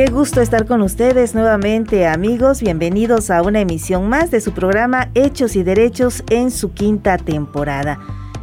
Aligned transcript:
Qué 0.00 0.06
gusto 0.06 0.40
estar 0.40 0.64
con 0.64 0.80
ustedes 0.80 1.34
nuevamente 1.34 2.06
amigos, 2.06 2.62
bienvenidos 2.62 3.30
a 3.30 3.42
una 3.42 3.60
emisión 3.60 4.08
más 4.08 4.30
de 4.30 4.40
su 4.40 4.52
programa 4.52 5.10
Hechos 5.12 5.56
y 5.56 5.62
Derechos 5.62 6.24
en 6.30 6.50
su 6.50 6.72
quinta 6.72 7.18
temporada. 7.18 8.00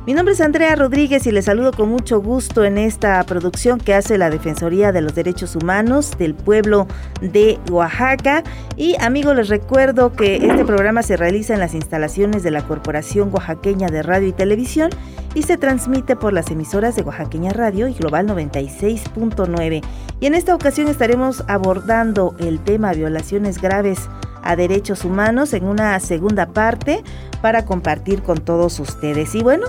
Mi 0.07 0.13
nombre 0.13 0.35
es 0.35 0.39
Andrea 0.39 0.73
Rodríguez 0.77 1.27
y 1.27 1.31
les 1.31 1.43
saludo 1.43 1.73
con 1.73 1.89
mucho 1.89 2.21
gusto 2.21 2.63
en 2.63 2.77
esta 2.77 3.21
producción 3.25 3.77
que 3.77 3.93
hace 3.93 4.17
la 4.17 4.29
Defensoría 4.29 4.93
de 4.93 5.01
los 5.01 5.15
Derechos 5.15 5.57
Humanos 5.57 6.11
del 6.17 6.33
pueblo 6.33 6.87
de 7.19 7.59
Oaxaca. 7.69 8.41
Y 8.77 8.95
amigos, 9.01 9.35
les 9.35 9.49
recuerdo 9.49 10.13
que 10.13 10.37
este 10.37 10.63
programa 10.63 11.03
se 11.03 11.17
realiza 11.17 11.55
en 11.55 11.59
las 11.59 11.73
instalaciones 11.73 12.41
de 12.41 12.51
la 12.51 12.65
Corporación 12.65 13.31
Oaxaqueña 13.33 13.89
de 13.89 14.01
Radio 14.01 14.29
y 14.29 14.31
Televisión 14.31 14.91
y 15.35 15.43
se 15.43 15.57
transmite 15.57 16.15
por 16.15 16.31
las 16.31 16.49
emisoras 16.51 16.95
de 16.95 17.01
Oaxaqueña 17.01 17.51
Radio 17.51 17.89
y 17.89 17.93
Global 17.93 18.27
96.9. 18.27 19.83
Y 20.21 20.25
en 20.25 20.35
esta 20.35 20.55
ocasión 20.55 20.87
estaremos 20.87 21.43
abordando 21.49 22.33
el 22.39 22.61
tema 22.61 22.93
violaciones 22.93 23.61
graves 23.61 24.07
a 24.41 24.55
derechos 24.55 25.03
humanos 25.03 25.51
en 25.51 25.65
una 25.65 25.99
segunda 25.99 26.47
parte 26.47 27.03
para 27.41 27.65
compartir 27.65 28.23
con 28.23 28.37
todos 28.39 28.79
ustedes. 28.79 29.35
Y 29.35 29.43
bueno, 29.43 29.67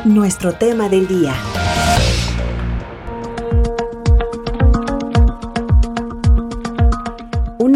Nuestro 0.05 0.53
tema 0.53 0.87
del 0.89 1.07
día. 1.07 1.35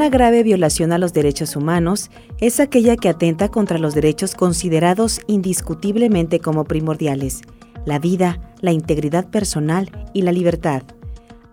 Una 0.03 0.09
grave 0.09 0.43
violación 0.43 0.91
a 0.91 0.97
los 0.97 1.13
derechos 1.13 1.55
humanos 1.55 2.11
es 2.41 2.59
aquella 2.59 2.97
que 2.97 3.07
atenta 3.07 3.47
contra 3.47 3.77
los 3.77 3.95
derechos 3.95 4.35
considerados 4.35 5.21
indiscutiblemente 5.27 6.41
como 6.41 6.65
primordiales, 6.65 7.39
la 7.85 7.99
vida, 7.99 8.53
la 8.59 8.73
integridad 8.73 9.29
personal 9.29 10.09
y 10.11 10.23
la 10.23 10.33
libertad. 10.33 10.83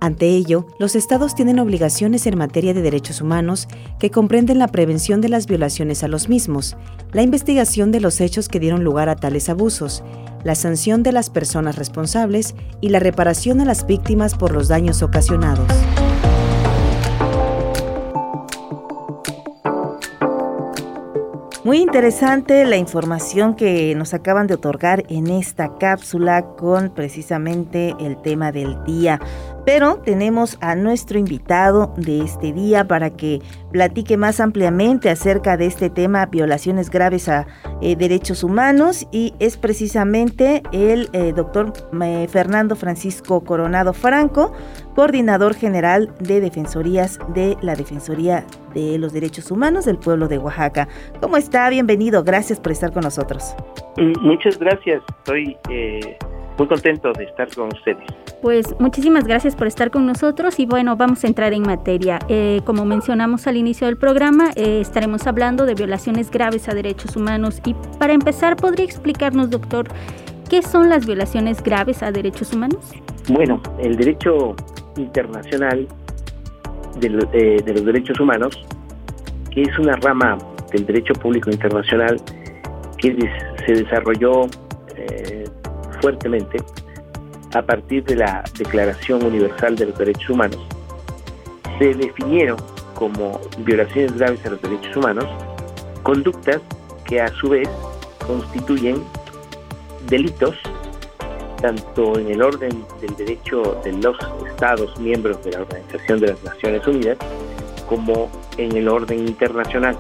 Ante 0.00 0.31
ello, 0.31 0.66
los 0.81 0.97
estados 0.97 1.37
tienen 1.37 1.60
obligaciones 1.60 2.27
en 2.27 2.37
materia 2.37 2.75
de 2.75 2.83
derechos 2.83 3.21
humanos 3.21 3.69
que 4.00 4.10
comprenden 4.10 4.59
la 4.59 4.66
prevención 4.66 5.21
de 5.21 5.28
las 5.28 5.47
violaciones 5.47 6.03
a 6.03 6.09
los 6.09 6.28
mismos, 6.28 6.77
la 7.12 7.22
investigación 7.22 7.93
de 7.93 8.00
los 8.00 8.21
hechos 8.21 8.49
que 8.49 8.59
dieron 8.59 8.83
lugar 8.83 9.09
a 9.09 9.15
tales 9.15 9.49
abusos, 9.49 10.03
la 10.43 10.56
sanción 10.56 11.05
de 11.05 11.12
las 11.12 11.31
personas 11.31 11.77
responsables 11.77 12.56
y 12.81 12.89
la 12.89 12.99
reparación 12.99 13.60
a 13.60 13.65
las 13.65 13.87
víctimas 13.87 14.34
por 14.34 14.50
los 14.50 14.66
daños 14.66 15.05
ocasionados. 15.05 15.69
Muy 21.70 21.78
interesante 21.78 22.64
la 22.64 22.76
información 22.78 23.54
que 23.54 23.94
nos 23.94 24.12
acaban 24.12 24.48
de 24.48 24.54
otorgar 24.54 25.04
en 25.08 25.28
esta 25.28 25.78
cápsula 25.78 26.42
con 26.56 26.91
precisamente 26.91 27.94
el 28.00 28.20
tema 28.20 28.50
del 28.50 28.82
día. 28.82 29.20
Pero 29.65 29.97
tenemos 29.98 30.59
a 30.60 30.75
nuestro 30.75 31.19
invitado 31.19 31.94
de 31.97 32.22
este 32.22 32.53
día 32.53 32.87
para 32.87 33.10
que 33.10 33.41
platique 33.72 34.16
más 34.16 34.41
ampliamente 34.41 35.10
acerca 35.10 35.56
de 35.56 35.66
este 35.66 35.91
tema, 35.91 36.26
violaciones 36.26 36.91
graves 36.91 37.28
a 37.28 37.47
eh, 37.81 37.97
derechos 37.97 38.43
humanos, 38.43 39.06
y 39.12 39.34
es 39.38 39.56
precisamente 39.56 40.62
el 40.72 41.09
eh, 41.12 41.32
doctor 41.34 41.72
eh, 42.03 42.26
Fernando 42.28 42.75
Francisco 42.76 43.43
Coronado 43.44 43.93
Franco, 43.93 44.53
coordinador 44.94 45.54
general 45.54 46.12
de 46.21 46.41
Defensorías 46.41 47.19
de 47.34 47.56
la 47.60 47.75
Defensoría 47.75 48.44
de 48.75 48.98
los 48.98 49.12
Derechos 49.12 49.50
Humanos 49.50 49.84
del 49.84 49.98
pueblo 49.98 50.28
de 50.28 50.38
Oaxaca. 50.38 50.88
¿Cómo 51.21 51.37
está? 51.37 51.69
Bienvenido, 51.71 52.25
gracias 52.25 52.60
por 52.60 52.72
estar 52.72 52.92
con 52.92 53.03
nosotros. 53.03 53.54
Mm, 53.97 54.12
muchas 54.21 54.59
gracias, 54.59 55.03
estoy 55.19 55.56
muy 56.60 56.69
contento 56.69 57.10
de 57.15 57.25
estar 57.25 57.48
con 57.54 57.69
ustedes. 57.69 58.04
Pues 58.43 58.78
muchísimas 58.78 59.25
gracias 59.25 59.56
por 59.56 59.66
estar 59.66 59.91
con 59.91 60.04
nosotros 60.04 60.60
y 60.60 60.66
bueno, 60.66 60.94
vamos 60.94 61.25
a 61.25 61.26
entrar 61.26 61.54
en 61.54 61.62
materia. 61.62 62.19
Eh, 62.28 62.60
como 62.66 62.84
mencionamos 62.84 63.47
al 63.47 63.56
inicio 63.56 63.87
del 63.87 63.97
programa, 63.97 64.50
eh, 64.56 64.81
estaremos 64.82 65.26
hablando 65.26 65.65
de 65.65 65.75
violaciones 65.75 66.31
graves 66.31 66.69
a 66.69 66.75
derechos 66.75 67.16
humanos 67.16 67.62
y 67.65 67.75
para 67.98 68.12
empezar, 68.12 68.56
¿podría 68.56 68.84
explicarnos, 68.84 69.48
doctor, 69.48 69.88
qué 70.50 70.60
son 70.60 70.91
las 70.91 71.06
violaciones 71.06 71.62
graves 71.62 72.03
a 72.03 72.12
derechos 72.12 72.53
humanos? 72.53 72.92
Bueno, 73.28 73.62
el 73.78 73.97
derecho 73.97 74.54
internacional 74.98 75.88
de, 76.98 77.27
eh, 77.32 77.72
los 77.72 77.84
derechos 77.87 78.21
humanos, 78.21 78.66
que 79.50 79.62
es 79.62 79.78
una 79.78 79.97
rama 79.97 80.37
del 80.72 80.84
derecho 80.84 81.15
público 81.15 81.50
internacional 81.50 82.21
que 82.98 83.16
se 83.65 83.72
desarrolló 83.72 84.42
fuertemente 86.00 86.59
a 87.55 87.62
partir 87.62 88.05
de 88.05 88.16
la 88.16 88.44
Declaración 88.56 89.25
Universal 89.25 89.77
de 89.77 89.87
los 89.87 89.99
Derechos 89.99 90.31
Humanos, 90.31 90.61
se 91.78 91.94
definieron 91.94 92.59
como 92.94 93.41
violaciones 93.59 94.16
graves 94.16 94.44
a 94.44 94.50
los 94.50 94.62
derechos 94.62 94.97
humanos 94.97 95.25
conductas 96.03 96.60
que 97.06 97.21
a 97.21 97.28
su 97.28 97.49
vez 97.49 97.69
constituyen 98.27 99.03
delitos 100.09 100.56
tanto 101.60 102.19
en 102.19 102.31
el 102.31 102.43
orden 102.43 102.84
del 103.00 103.16
derecho 103.16 103.81
de 103.84 103.93
los 103.93 104.16
estados 104.49 104.99
miembros 104.99 105.43
de 105.44 105.53
la 105.53 105.60
Organización 105.62 106.21
de 106.21 106.27
las 106.28 106.44
Naciones 106.44 106.87
Unidas 106.87 107.19
como 107.89 108.31
en 108.56 108.77
el 108.77 108.89
orden 108.89 109.27
internacional. 109.27 109.97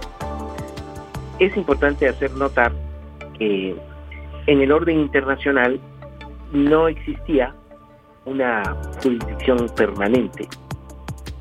Es 1.38 1.56
importante 1.56 2.08
hacer 2.08 2.30
notar 2.32 2.72
que 3.38 3.74
en 4.46 4.60
el 4.60 4.72
orden 4.72 5.00
internacional 5.00 5.80
no 6.52 6.88
existía 6.88 7.54
una 8.24 8.62
jurisdicción 9.02 9.68
permanente 9.76 10.48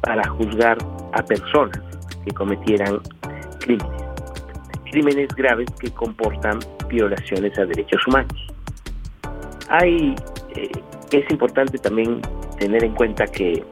para 0.02 0.28
juzgar 0.30 0.78
a 1.14 1.24
personas 1.24 1.80
que 2.24 2.32
cometieran 2.32 3.00
crímenes, 3.60 4.04
crímenes 4.92 5.28
graves 5.36 5.70
que 5.80 5.92
comportan 5.92 6.60
violaciones 6.88 7.58
a 7.60 7.66
derechos 7.66 8.02
humanos. 8.08 8.48
Hay, 9.70 10.16
eh, 10.56 10.72
es 11.12 11.30
importante 11.30 11.78
también 11.78 12.22
tener 12.58 12.84
en 12.84 12.94
cuenta 12.96 13.26
que 13.28 13.64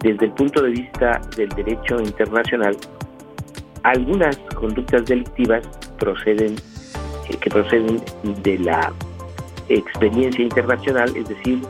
desde 0.00 0.26
el 0.26 0.32
punto 0.32 0.62
de 0.62 0.70
vista 0.70 1.20
del 1.36 1.48
derecho 1.50 2.00
internacional, 2.00 2.76
algunas 3.82 4.36
conductas 4.54 5.04
delictivas 5.06 5.66
proceden, 5.98 6.56
eh, 7.28 7.36
que 7.40 7.50
proceden 7.50 8.02
de 8.42 8.58
la 8.58 8.92
experiencia 9.74 10.42
internacional, 10.42 11.14
es 11.16 11.28
decir, 11.28 11.60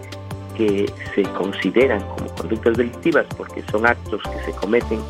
que 0.56 0.90
se 1.14 1.22
consideran 1.22 2.00
como 2.00 2.34
conductas 2.34 2.76
delictivas 2.76 3.26
porque 3.36 3.62
son 3.70 3.86
actos 3.86 4.22
que 4.22 4.52
se 4.52 4.58
cometen 4.58 5.00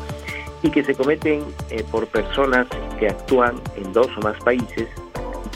y 0.63 0.69
que 0.69 0.83
se 0.83 0.95
cometen 0.95 1.43
eh, 1.69 1.83
por 1.91 2.07
personas 2.07 2.67
que 2.99 3.07
actúan 3.07 3.55
en 3.75 3.91
dos 3.93 4.07
o 4.17 4.21
más 4.21 4.37
países, 4.43 4.87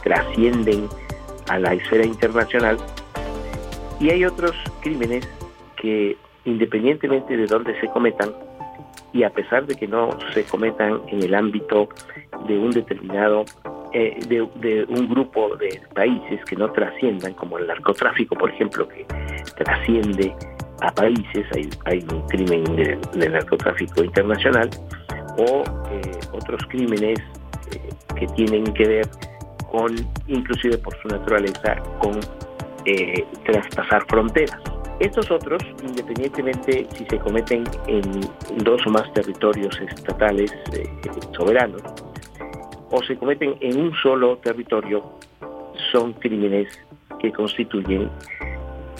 trascienden 0.04 0.88
a 1.48 1.60
la 1.60 1.74
esfera 1.74 2.06
internacional. 2.06 2.78
Y 4.00 4.10
hay 4.10 4.26
otros 4.26 4.54
crímenes 4.81 5.28
que, 5.78 6.18
independientemente 6.46 7.38
de 7.38 7.46
dónde 7.46 7.80
se 7.80 7.88
cometan, 7.88 8.34
y 9.14 9.24
a 9.24 9.30
pesar 9.30 9.66
de 9.66 9.76
que 9.76 9.88
no 9.88 10.10
se 10.34 10.44
cometan 10.44 11.02
en 11.08 11.24
el 11.24 11.34
ámbito 11.36 11.88
de 12.48 12.58
un 12.58 12.72
determinado 12.72 13.46
eh, 13.97 14.19
de, 14.27 14.83
un 14.89 15.07
grupo 15.07 15.56
de 15.56 15.81
países 15.94 16.44
que 16.50 16.57
no 16.57 16.69
trasciendan, 16.69 17.33
como 17.36 17.57
el 17.57 17.65
narcotráfico, 17.65 18.36
por 18.36 18.51
ejemplo, 18.51 18.86
que 18.89 19.06
trasciende 19.56 20.36
a 20.81 20.92
países, 20.92 21.45
hay, 21.86 22.06
un 22.12 22.27
crimen 22.27 22.65
de, 22.75 23.30
narcotráfico 23.30 24.03
internacional, 24.03 24.69
o 25.38 25.63
eh, 25.92 26.12
otros 26.33 26.62
crímenes 26.68 27.18
eh, 27.71 27.89
que 28.19 28.27
tienen 28.36 28.65
que 28.74 28.86
ver 28.86 29.07
con, 29.71 29.95
inclusive 30.27 30.77
por 30.80 30.94
su 31.01 31.07
naturaleza, 31.07 31.77
con 32.00 32.19
traspasar 33.45 34.06
fronteras. 34.09 34.59
Estos 35.00 35.31
otros, 35.31 35.63
independientemente 35.81 36.86
si 36.97 37.06
se 37.06 37.18
cometen 37.18 37.63
en 37.88 38.03
dos 38.57 38.86
o 38.86 38.89
más 38.89 39.12
territorios 39.13 39.80
estatales 39.80 40.53
soberanos, 41.31 41.81
o 42.95 43.03
se 43.03 43.18
cometen 43.18 43.56
en 43.59 43.77
un 43.77 43.94
solo 43.95 44.38
territorio 44.38 45.03
son 45.92 46.13
crímenes 46.13 46.68
que 47.19 47.31
constituyen 47.31 48.09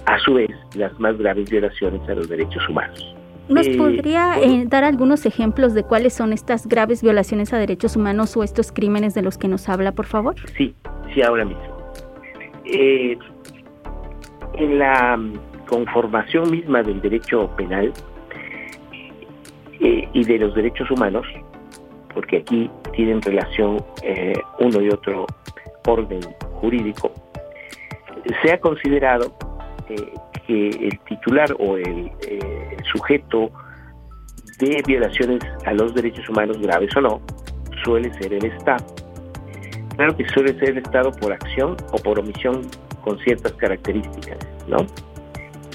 a 0.06 0.20
su 0.20 0.34
vez 0.34 0.52
las 0.76 0.98
más 1.00 1.18
graves 1.18 1.50
violaciones 1.50 2.08
a 2.10 2.14
los 2.14 2.28
derechos 2.28 2.68
humanos. 2.70 3.16
¿Nos 3.48 3.68
eh, 3.68 3.76
podría 3.78 4.40
eh, 4.42 4.66
dar 4.68 4.84
algunos 4.84 5.26
ejemplos 5.26 5.74
de 5.74 5.84
cuáles 5.84 6.14
son 6.14 6.34
estas 6.34 6.68
graves 6.68 7.02
violaciones 7.02 7.54
a 7.54 7.58
derechos 7.58 7.96
humanos 7.96 8.36
o 8.36 8.44
estos 8.44 8.72
crímenes 8.72 9.14
de 9.14 9.22
los 9.22 9.38
que 9.38 9.48
nos 9.48 9.70
habla, 9.70 9.94
por 9.94 10.08
favor? 10.08 10.36
Sí, 10.58 10.76
sí, 11.14 11.22
ahora 11.22 11.46
mismo. 11.46 11.64
Eh, 12.66 13.18
en 14.56 14.80
la 14.80 15.20
conformación 15.68 16.52
misma 16.52 16.84
del 16.84 17.02
derecho 17.02 17.50
penal 17.56 17.94
y 19.80 20.24
de 20.24 20.40
los 20.40 20.56
derechos 20.56 20.90
humanos, 20.90 21.28
porque 22.16 22.38
aquí 22.38 22.72
tienen 22.96 23.22
relación 23.22 23.84
eh, 24.02 24.34
uno 24.60 24.82
y 24.82 24.90
otro 24.90 25.28
orden 25.86 26.22
jurídico, 26.62 27.12
se 28.42 28.54
ha 28.54 28.60
considerado 28.60 29.32
eh, 29.90 30.14
que 30.48 30.70
el 30.70 31.00
titular 31.08 31.56
o 31.60 31.78
el, 31.78 32.12
eh, 32.28 32.76
el, 32.78 32.84
sujeto 32.86 33.52
de 34.60 34.82
violaciones 34.88 35.44
a 35.66 35.74
los 35.74 35.94
derechos 35.94 36.28
humanos 36.30 36.58
graves 36.60 36.96
o 36.96 37.02
no 37.02 37.22
suele 37.84 38.12
ser 38.14 38.34
el 38.34 38.46
Estado. 38.46 38.86
Claro 39.96 40.16
que 40.18 40.28
suele 40.30 40.58
ser 40.60 40.70
el 40.70 40.78
Estado 40.80 41.12
por 41.12 41.34
acción 41.34 41.76
o 41.92 41.98
por 41.98 42.20
omisión 42.20 42.62
con 43.04 43.20
ciertas 43.20 43.54
características, 43.54 44.38
¿no? 44.68 44.78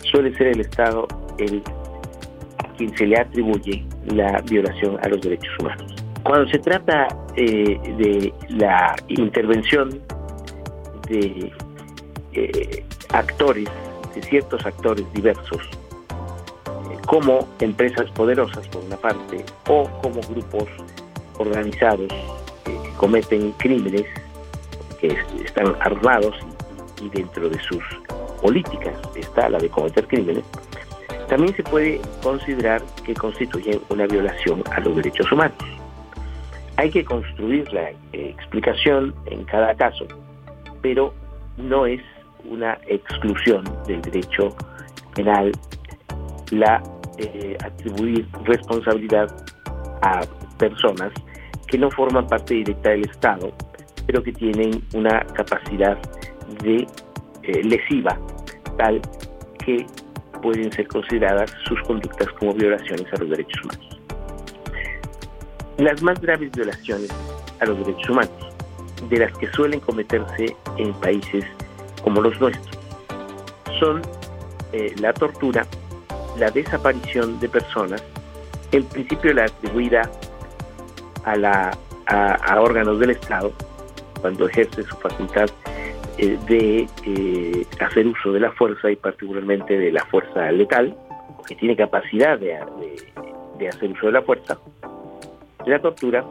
Suele 0.02 0.34
ser 0.36 0.48
el 0.48 0.60
Estado 0.60 1.06
el 1.38 1.62
quien 2.76 2.96
se 2.96 3.06
le 3.06 3.18
atribuye 3.18 3.84
la 4.06 4.40
violación 4.48 4.98
a 5.02 5.08
los 5.08 5.20
derechos 5.20 5.50
humanos. 5.60 5.99
Cuando 6.22 6.48
se 6.50 6.58
trata 6.58 7.08
eh, 7.36 7.78
de 7.96 8.32
la 8.48 8.94
intervención 9.08 10.00
de 11.08 11.52
eh, 12.32 12.84
actores, 13.08 13.68
de 14.14 14.22
ciertos 14.22 14.64
actores 14.66 15.10
diversos, 15.12 15.62
eh, 16.90 16.98
como 17.06 17.48
empresas 17.60 18.10
poderosas 18.10 18.68
por 18.68 18.84
una 18.84 18.96
parte, 18.96 19.44
o 19.68 19.88
como 20.02 20.20
grupos 20.28 20.68
organizados 21.38 22.12
que 22.64 22.76
cometen 22.96 23.52
crímenes, 23.52 24.04
que 25.00 25.16
están 25.42 25.74
armados 25.80 26.36
y 27.00 27.08
dentro 27.08 27.48
de 27.48 27.58
sus 27.60 27.82
políticas 28.42 28.94
está 29.16 29.48
la 29.48 29.58
de 29.58 29.68
cometer 29.70 30.06
crímenes, 30.06 30.44
también 31.28 31.54
se 31.54 31.62
puede 31.62 32.00
considerar 32.22 32.82
que 33.04 33.14
constituyen 33.14 33.80
una 33.88 34.06
violación 34.06 34.62
a 34.72 34.80
los 34.80 34.96
derechos 34.96 35.30
humanos. 35.32 35.56
Hay 36.80 36.90
que 36.90 37.04
construir 37.04 37.70
la 37.74 37.90
eh, 37.90 37.94
explicación 38.12 39.14
en 39.26 39.44
cada 39.44 39.74
caso, 39.74 40.06
pero 40.80 41.12
no 41.58 41.84
es 41.84 42.00
una 42.46 42.78
exclusión 42.86 43.64
del 43.86 44.00
derecho 44.00 44.56
penal 45.14 45.52
la 46.50 46.82
eh, 47.18 47.54
atribuir 47.62 48.26
responsabilidad 48.44 49.28
a 50.00 50.20
personas 50.58 51.12
que 51.66 51.76
no 51.76 51.90
forman 51.90 52.26
parte 52.26 52.54
directa 52.54 52.88
del 52.88 53.04
Estado, 53.10 53.52
pero 54.06 54.22
que 54.22 54.32
tienen 54.32 54.82
una 54.94 55.20
capacidad 55.34 55.98
de 56.62 56.86
eh, 57.42 57.62
lesiva 57.62 58.18
tal 58.78 59.02
que 59.66 59.84
pueden 60.40 60.72
ser 60.72 60.88
consideradas 60.88 61.52
sus 61.66 61.78
conductas 61.82 62.28
como 62.38 62.54
violaciones 62.54 63.04
a 63.12 63.18
los 63.18 63.28
derechos 63.28 63.64
humanos. 63.64 63.89
Las 65.80 66.02
más 66.02 66.20
graves 66.20 66.52
violaciones 66.52 67.10
a 67.58 67.64
los 67.64 67.78
derechos 67.78 68.10
humanos, 68.10 68.52
de 69.08 69.18
las 69.18 69.32
que 69.38 69.46
suelen 69.46 69.80
cometerse 69.80 70.54
en 70.76 70.92
países 70.92 71.42
como 72.04 72.20
los 72.20 72.38
nuestros, 72.38 72.78
son 73.78 74.02
eh, 74.74 74.94
la 75.00 75.14
tortura, 75.14 75.66
la 76.36 76.50
desaparición 76.50 77.40
de 77.40 77.48
personas, 77.48 78.04
en 78.72 78.84
principio 78.84 79.32
la 79.32 79.44
atribuida 79.44 80.02
a, 81.24 81.36
la, 81.36 81.70
a, 82.04 82.60
órganos 82.60 83.00
del 83.00 83.12
Estado, 83.12 83.50
cuando 84.20 84.48
ejerce 84.48 84.82
su 84.82 84.94
facultad 84.96 85.48
eh, 86.18 86.36
de 86.46 86.88
eh, 87.06 87.66
hacer 87.80 88.06
uso 88.06 88.32
de 88.32 88.40
la 88.40 88.52
fuerza 88.52 88.90
y 88.90 88.96
particularmente 88.96 89.78
de 89.78 89.92
la 89.92 90.04
fuerza 90.04 90.52
letal, 90.52 90.94
que 91.48 91.54
tiene 91.54 91.74
capacidad 91.74 92.38
de, 92.38 92.58
de 93.58 93.68
hacer 93.70 93.90
uso 93.92 94.08
de 94.08 94.12
la 94.12 94.20
fuerza, 94.20 94.58
la 95.66 95.78
tortura, 95.80 96.24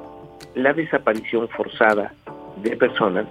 la 0.55 0.73
desaparición 0.73 1.47
forzada 1.49 2.13
de 2.63 2.75
personas, 2.75 3.25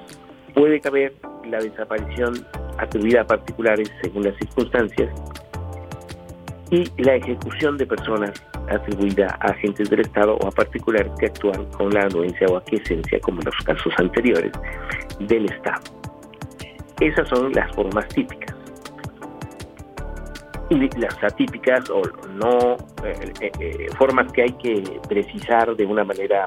puede 0.55 0.81
caber 0.81 1.15
la 1.49 1.59
desaparición 1.59 2.35
atribuida 2.79 3.23
a 3.23 3.27
particulares 3.27 3.91
según 4.03 4.25
las 4.25 4.37
circunstancias 4.37 5.11
y 6.71 6.85
la 7.03 7.15
ejecución 7.15 7.77
de 7.77 7.87
personas 7.87 8.43
atribuida 8.69 9.39
a 9.41 9.49
agentes 9.49 9.89
del 9.89 10.01
Estado 10.01 10.37
o 10.37 10.47
a 10.47 10.51
particulares 10.51 11.11
que 11.19 11.27
actúan 11.27 11.65
con 11.67 11.91
la 11.91 12.03
anuencia 12.03 12.47
o 12.49 12.57
aquiescencia, 12.57 13.19
como 13.21 13.41
en 13.41 13.47
los 13.47 13.57
casos 13.65 13.93
anteriores, 13.97 14.53
del 15.21 15.47
Estado. 15.47 15.81
Esas 17.01 17.29
son 17.29 17.53
las 17.53 17.75
formas 17.75 18.07
típicas. 18.09 18.48
Y 20.71 20.99
las 20.99 21.23
atípicas 21.23 21.89
o 21.89 22.03
no 22.35 22.77
eh, 23.03 23.33
eh, 23.41 23.53
eh, 23.59 23.87
formas 23.97 24.31
que 24.33 24.43
hay 24.43 24.53
que 24.53 24.83
precisar 25.09 25.75
de 25.75 25.87
una 25.87 26.05
manera 26.05 26.47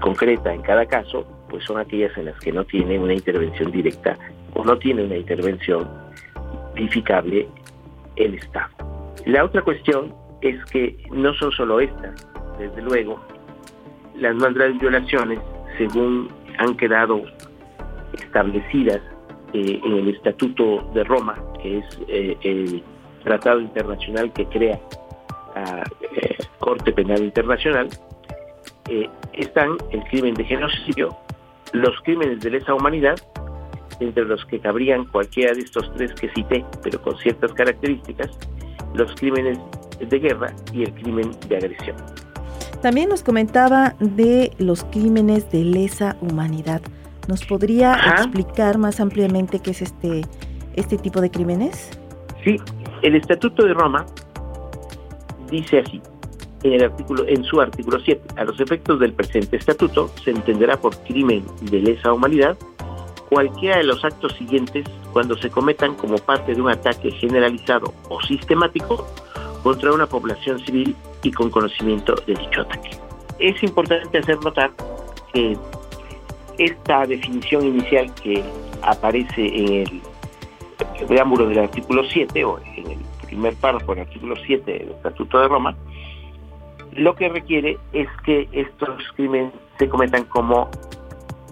concreta 0.00 0.54
en 0.54 0.62
cada 0.62 0.86
caso, 0.86 1.26
pues 1.50 1.64
son 1.64 1.78
aquellas 1.78 2.16
en 2.16 2.26
las 2.26 2.38
que 2.38 2.50
no 2.50 2.64
tiene 2.64 2.98
una 2.98 3.12
intervención 3.12 3.70
directa 3.70 4.16
o 4.54 4.64
no 4.64 4.78
tiene 4.78 5.04
una 5.04 5.16
intervención 5.16 5.86
verificable 6.74 7.46
el 8.16 8.36
Estado. 8.36 8.70
La 9.26 9.44
otra 9.44 9.60
cuestión 9.60 10.14
es 10.40 10.64
que 10.66 10.96
no 11.10 11.34
son 11.34 11.50
solo 11.52 11.80
estas, 11.80 12.26
desde 12.58 12.80
luego, 12.80 13.20
las 14.14 14.34
más 14.36 14.54
violaciones, 14.54 15.40
según 15.76 16.30
han 16.56 16.74
quedado 16.76 17.22
establecidas 18.14 19.00
en 19.52 19.92
el 19.92 20.08
Estatuto 20.14 20.88
de 20.94 21.04
Roma, 21.04 21.34
que 21.60 21.78
es 21.78 21.84
el 22.08 22.82
tratado 23.20 23.60
internacional 23.60 24.32
que 24.32 24.46
crea 24.46 24.80
la 25.54 25.82
eh, 26.16 26.36
Corte 26.58 26.92
Penal 26.92 27.22
Internacional, 27.22 27.88
eh, 28.88 29.08
están 29.34 29.76
el 29.90 30.02
crimen 30.04 30.34
de 30.34 30.44
genocidio, 30.44 31.16
los 31.72 31.94
crímenes 32.02 32.40
de 32.40 32.50
lesa 32.50 32.74
humanidad, 32.74 33.16
entre 34.00 34.24
los 34.24 34.44
que 34.46 34.58
cabrían 34.58 35.04
cualquiera 35.06 35.52
de 35.52 35.60
estos 35.60 35.92
tres 35.94 36.12
que 36.14 36.28
cité, 36.30 36.64
pero 36.82 37.00
con 37.02 37.16
ciertas 37.18 37.52
características, 37.52 38.30
los 38.94 39.14
crímenes 39.14 39.58
de 40.00 40.18
guerra 40.18 40.52
y 40.72 40.84
el 40.84 40.94
crimen 40.94 41.30
de 41.48 41.56
agresión. 41.56 41.96
También 42.82 43.10
nos 43.10 43.22
comentaba 43.22 43.94
de 44.00 44.52
los 44.58 44.84
crímenes 44.84 45.50
de 45.50 45.64
lesa 45.64 46.16
humanidad. 46.22 46.80
¿Nos 47.28 47.44
podría 47.44 47.94
explicar 48.16 48.78
más 48.78 49.00
ampliamente 49.00 49.60
qué 49.60 49.72
es 49.72 49.82
este, 49.82 50.22
este 50.74 50.96
tipo 50.96 51.20
de 51.20 51.30
crímenes? 51.30 51.90
Sí, 52.42 52.56
el 53.02 53.16
Estatuto 53.16 53.64
de 53.64 53.74
Roma 53.74 54.06
dice 55.50 55.80
así, 55.80 56.00
en, 56.62 56.74
el 56.74 56.84
artículo, 56.84 57.26
en 57.26 57.42
su 57.44 57.60
artículo 57.60 57.98
7, 58.00 58.34
a 58.36 58.44
los 58.44 58.60
efectos 58.60 59.00
del 59.00 59.12
presente 59.12 59.56
estatuto 59.56 60.08
se 60.22 60.30
entenderá 60.30 60.76
por 60.76 60.96
crimen 61.04 61.44
de 61.62 61.80
lesa 61.80 62.12
humanidad 62.12 62.56
cualquiera 63.28 63.78
de 63.78 63.84
los 63.84 64.04
actos 64.04 64.34
siguientes 64.34 64.84
cuando 65.12 65.36
se 65.38 65.50
cometan 65.50 65.94
como 65.94 66.18
parte 66.18 66.54
de 66.54 66.60
un 66.60 66.68
ataque 66.68 67.10
generalizado 67.12 67.94
o 68.08 68.20
sistemático 68.22 69.06
contra 69.62 69.92
una 69.92 70.06
población 70.06 70.58
civil 70.60 70.96
y 71.22 71.30
con 71.30 71.50
conocimiento 71.50 72.14
de 72.26 72.34
dicho 72.34 72.62
ataque. 72.62 72.90
Es 73.38 73.62
importante 73.62 74.18
hacer 74.18 74.38
notar 74.42 74.72
que 75.32 75.56
esta 76.58 77.06
definición 77.06 77.64
inicial 77.66 78.12
que 78.16 78.42
aparece 78.82 79.46
en 79.46 79.72
el 79.72 80.02
el 81.00 81.06
preámbulo 81.06 81.46
del 81.46 81.58
artículo 81.58 82.04
7 82.04 82.44
o 82.44 82.58
en 82.76 82.90
el 82.90 82.98
primer 83.26 83.54
párrafo 83.54 83.94
del 83.94 84.04
artículo 84.04 84.36
7 84.36 84.70
del 84.70 84.90
Estatuto 84.90 85.40
de 85.40 85.48
Roma, 85.48 85.76
lo 86.92 87.14
que 87.14 87.28
requiere 87.28 87.78
es 87.92 88.08
que 88.24 88.48
estos 88.52 89.02
crímenes 89.16 89.52
se 89.78 89.88
cometan 89.88 90.24
como 90.24 90.68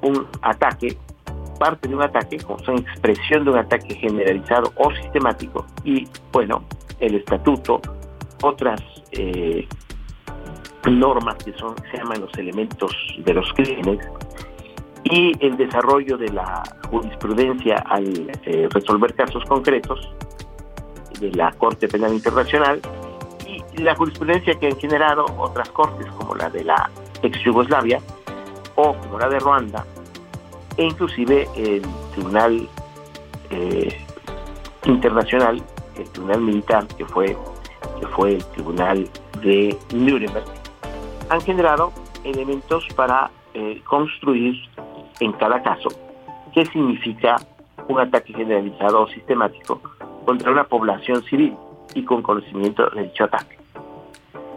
un 0.02 0.26
ataque, 0.42 0.96
parte 1.58 1.88
de 1.88 1.94
un 1.94 2.02
ataque, 2.02 2.38
como 2.38 2.58
son 2.60 2.78
expresión 2.78 3.44
de 3.44 3.50
un 3.50 3.58
ataque 3.58 3.94
generalizado 3.94 4.72
o 4.76 4.92
sistemático, 4.92 5.64
y 5.84 6.06
bueno, 6.32 6.62
el 7.00 7.14
estatuto, 7.16 7.80
otras 8.42 8.80
eh, 9.12 9.66
normas 10.90 11.36
que 11.36 11.52
son, 11.54 11.74
se 11.90 11.98
llaman 11.98 12.20
los 12.20 12.34
elementos 12.36 12.92
de 13.18 13.34
los 13.34 13.52
crímenes, 13.54 14.06
y 15.04 15.32
el 15.44 15.56
desarrollo 15.56 16.18
de 16.18 16.28
la 16.28 16.62
jurisprudencia 16.90 17.76
al 17.87 18.30
eh, 18.45 18.68
resolver 18.71 19.14
casos 19.14 19.45
concretos 19.45 20.09
de 21.21 21.30
la 21.33 21.52
Corte 21.52 21.88
Penal 21.88 22.12
Internacional 22.12 22.80
y 23.47 23.83
la 23.83 23.95
jurisprudencia 23.95 24.54
que 24.59 24.66
han 24.66 24.76
generado 24.76 25.26
otras 25.38 25.68
cortes 25.71 26.07
como 26.12 26.35
la 26.35 26.50
de 26.50 26.64
la 26.64 26.90
ex 27.23 27.42
Yugoslavia 27.42 28.00
o 28.76 28.95
como 28.95 29.18
la 29.18 29.28
de 29.28 29.38
Ruanda 29.38 29.85
e 30.76 30.85
inclusive 30.85 31.49
el 31.57 31.83
Tribunal 32.12 32.68
eh, 33.50 33.97
Internacional, 34.85 35.62
el 35.97 36.11
Tribunal 36.11 36.40
Militar 36.40 36.87
que 36.97 37.04
fue, 37.04 37.37
que 38.00 38.07
fue 38.09 38.35
el 38.35 38.45
Tribunal 38.47 39.09
de 39.42 39.76
Nuremberg, 39.92 40.47
han 41.30 41.40
generado 41.40 41.92
elementos 42.25 42.87
para 42.95 43.30
eh, 43.54 43.80
construir 43.85 44.57
en 45.21 45.33
cada 45.33 45.62
caso 45.62 45.88
qué 46.58 46.66
significa 46.66 47.36
un 47.86 48.00
ataque 48.00 48.32
generalizado 48.32 49.02
o 49.02 49.08
sistemático 49.08 49.80
contra 50.24 50.50
una 50.50 50.64
población 50.64 51.22
civil 51.22 51.56
y 51.94 52.04
con 52.04 52.20
conocimiento 52.20 52.90
de 52.90 53.04
dicho 53.04 53.24
ataque. 53.24 53.56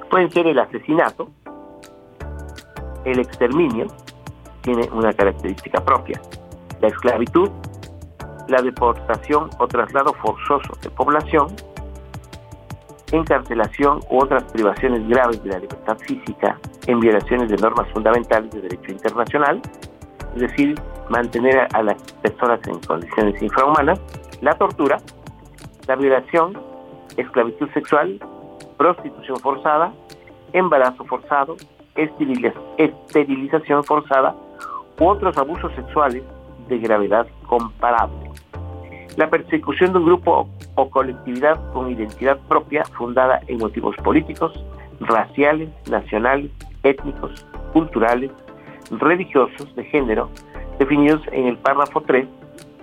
Pueden 0.10 0.32
ser 0.32 0.48
el 0.48 0.58
asesinato, 0.58 1.30
el 3.06 3.20
exterminio, 3.20 3.86
tiene 4.62 4.90
una 4.92 5.14
característica 5.14 5.86
propia, 5.86 6.20
la 6.82 6.88
esclavitud, 6.88 7.52
la 8.48 8.64
deportación 8.64 9.52
o 9.60 9.68
traslado 9.68 10.12
forzoso 10.14 10.76
de 10.82 10.90
población, 10.90 11.56
encarcelación 13.12 14.00
u 14.10 14.24
otras 14.24 14.44
privaciones 14.52 15.08
graves 15.08 15.44
de 15.44 15.52
la 15.52 15.60
libertad 15.60 16.00
física 16.00 16.58
en 16.88 17.00
violaciones 17.00 17.48
de 17.48 17.58
normas 17.58 17.88
fundamentales 17.92 18.50
de 18.50 18.62
derecho 18.62 18.92
internacional, 18.92 19.62
es 20.34 20.42
decir, 20.42 20.76
mantener 21.12 21.68
a 21.74 21.84
las 21.84 22.02
personas 22.24 22.60
en 22.68 22.80
condiciones 22.80 23.42
infrahumanas, 23.42 24.00
la 24.42 24.56
tortura, 24.56 24.98
la 25.88 25.96
violación, 25.96 26.58
esclavitud 27.18 27.70
sexual, 27.74 28.20
prostitución 28.78 29.38
forzada, 29.38 29.94
embarazo 30.54 31.04
forzado, 31.06 31.58
esterilización 31.96 33.84
forzada 33.84 34.36
u 35.00 35.06
otros 35.06 35.38
abusos 35.38 35.74
sexuales 35.76 36.24
de 36.70 36.80
gravedad 36.80 37.28
comparable. 37.48 38.32
La 39.18 39.30
persecución 39.30 39.92
de 39.92 40.00
un 40.00 40.06
grupo 40.06 40.48
o 40.76 40.90
colectividad 40.90 41.60
con 41.74 41.92
identidad 41.92 42.40
propia 42.48 42.86
fundada 42.98 43.42
en 43.48 43.58
motivos 43.58 43.96
políticos, 43.98 44.54
raciales, 45.02 45.70
nacionales, 45.90 46.50
étnicos, 46.84 47.46
culturales, 47.74 48.32
religiosos, 48.90 49.76
de 49.76 49.84
género, 49.86 50.30
definidos 50.82 51.22
en 51.32 51.46
el 51.46 51.58
párrafo 51.58 52.02
3 52.02 52.28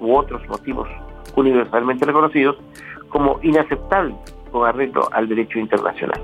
u 0.01 0.15
otros 0.15 0.47
motivos 0.49 0.89
universalmente 1.35 2.07
reconocidos 2.07 2.57
como 3.09 3.41
inaceptables 3.43 4.17
con 4.53 4.67
arreglo 4.67 5.09
al 5.13 5.29
derecho 5.29 5.59
internacional, 5.59 6.21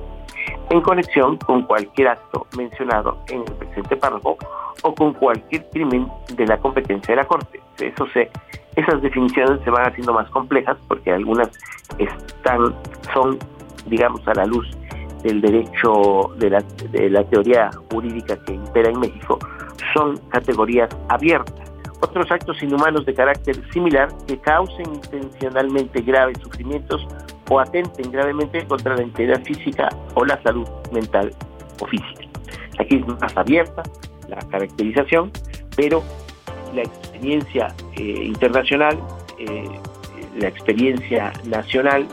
en 0.71 0.81
conexión 0.81 1.37
con 1.39 1.63
cualquier 1.63 2.09
acto 2.09 2.47
mencionado 2.57 3.19
en 3.29 3.41
el 3.41 3.53
presente 3.55 3.97
párrafo 3.97 4.37
o 4.83 4.95
con 4.95 5.13
cualquier 5.15 5.69
crimen 5.71 6.09
de 6.37 6.47
la 6.47 6.59
competencia 6.59 7.13
de 7.13 7.17
la 7.17 7.27
Corte. 7.27 7.61
Eso 7.79 8.07
esas 8.77 9.03
definiciones 9.03 9.61
se 9.65 9.71
van 9.71 9.87
haciendo 9.87 10.13
más 10.13 10.29
complejas 10.31 10.77
porque 10.89 11.13
algunas 11.13 11.49
están, 11.99 12.75
son, 13.13 13.39
digamos, 13.87 14.27
a 14.29 14.35
la 14.35 14.47
luz 14.47 14.67
del 15.23 15.41
derecho 15.41 16.35
de 16.39 16.51
la, 16.51 16.61
de 16.91 17.11
la 17.11 17.25
teoría 17.25 17.71
jurídica 17.91 18.37
que 18.45 18.55
impera 18.55 18.91
en 18.91 19.01
México, 19.01 19.39
son 19.95 20.19
categorías 20.29 20.89
abiertas. 21.09 21.64
Otros 22.05 22.31
actos 22.31 22.63
inhumanos 22.63 23.07
de 23.07 23.15
carácter 23.15 23.57
similar 23.73 24.09
que 24.27 24.37
causen 24.37 24.85
intencionalmente 24.93 26.03
graves 26.03 26.37
sufrimientos 26.43 27.07
o 27.49 27.59
atenten 27.59 28.13
gravemente 28.13 28.63
contra 28.67 28.95
la 28.95 29.05
integridad 29.05 29.43
física 29.43 29.89
o 30.13 30.23
la 30.23 30.41
salud 30.43 30.69
mental 30.93 31.35
o 31.81 31.87
física. 31.87 32.27
Aquí 32.79 32.97
es 32.97 33.07
más 33.07 33.35
abierta 33.35 33.83
la 34.29 34.37
caracterización, 34.51 35.31
pero 35.77 36.03
la 36.75 36.83
experiencia 36.83 37.69
eh, 37.97 38.03
internacional, 38.03 38.99
eh, 39.39 39.65
la 40.37 40.49
experiencia 40.49 41.33
nacional 41.47 42.07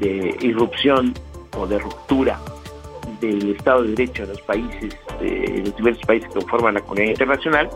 de 0.00 0.36
irrupción 0.40 1.14
o 1.56 1.68
de 1.68 1.78
ruptura 1.78 2.40
del 3.20 3.54
Estado 3.54 3.82
de 3.82 3.90
Derecho 3.90 4.24
en 4.24 4.30
los 4.30 4.40
países, 4.42 4.98
en 5.20 5.66
los 5.66 5.76
diversos 5.76 6.04
países 6.04 6.28
que 6.30 6.40
conforman 6.40 6.74
la 6.74 6.80
comunidad 6.80 7.10
internacional, 7.10 7.70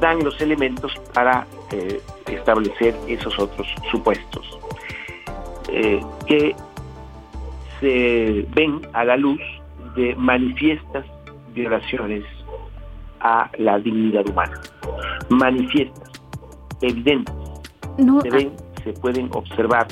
dan 0.00 0.24
los 0.24 0.40
elementos 0.40 0.92
para 1.14 1.46
eh, 1.72 2.00
establecer 2.26 2.94
esos 3.06 3.38
otros 3.38 3.66
supuestos 3.90 4.58
que 6.26 6.54
se 7.78 8.46
ven 8.54 8.80
a 8.92 9.04
la 9.04 9.16
luz 9.16 9.40
de 9.94 10.14
manifiestas 10.16 11.04
violaciones 11.54 12.24
a 13.20 13.50
la 13.58 13.78
dignidad 13.78 14.28
humana. 14.28 14.60
Manifiestas, 15.28 16.10
evidentes, 16.80 17.34
se, 17.96 18.02
ah. 18.02 18.82
se 18.84 18.92
pueden 18.94 19.28
observar 19.32 19.86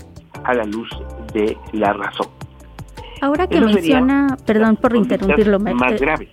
a 0.44 0.54
la 0.54 0.64
luz 0.64 0.88
de 1.32 1.56
la 1.72 1.92
razón. 1.92 2.28
Ahora 3.20 3.46
que 3.46 3.60
menciona, 3.60 4.36
perdón 4.46 4.76
por 4.76 4.94
interrumpirlo, 4.94 5.58
más 5.58 6.00
grave, 6.00 6.28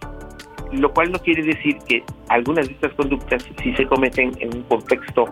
lo 0.71 0.93
cual 0.93 1.11
no 1.11 1.19
quiere 1.19 1.43
decir 1.43 1.77
que 1.87 2.03
algunas 2.29 2.67
de 2.67 2.73
estas 2.73 2.93
conductas 2.93 3.45
si 3.61 3.73
se 3.75 3.85
cometen 3.85 4.31
en 4.39 4.55
un 4.55 4.63
contexto 4.63 5.25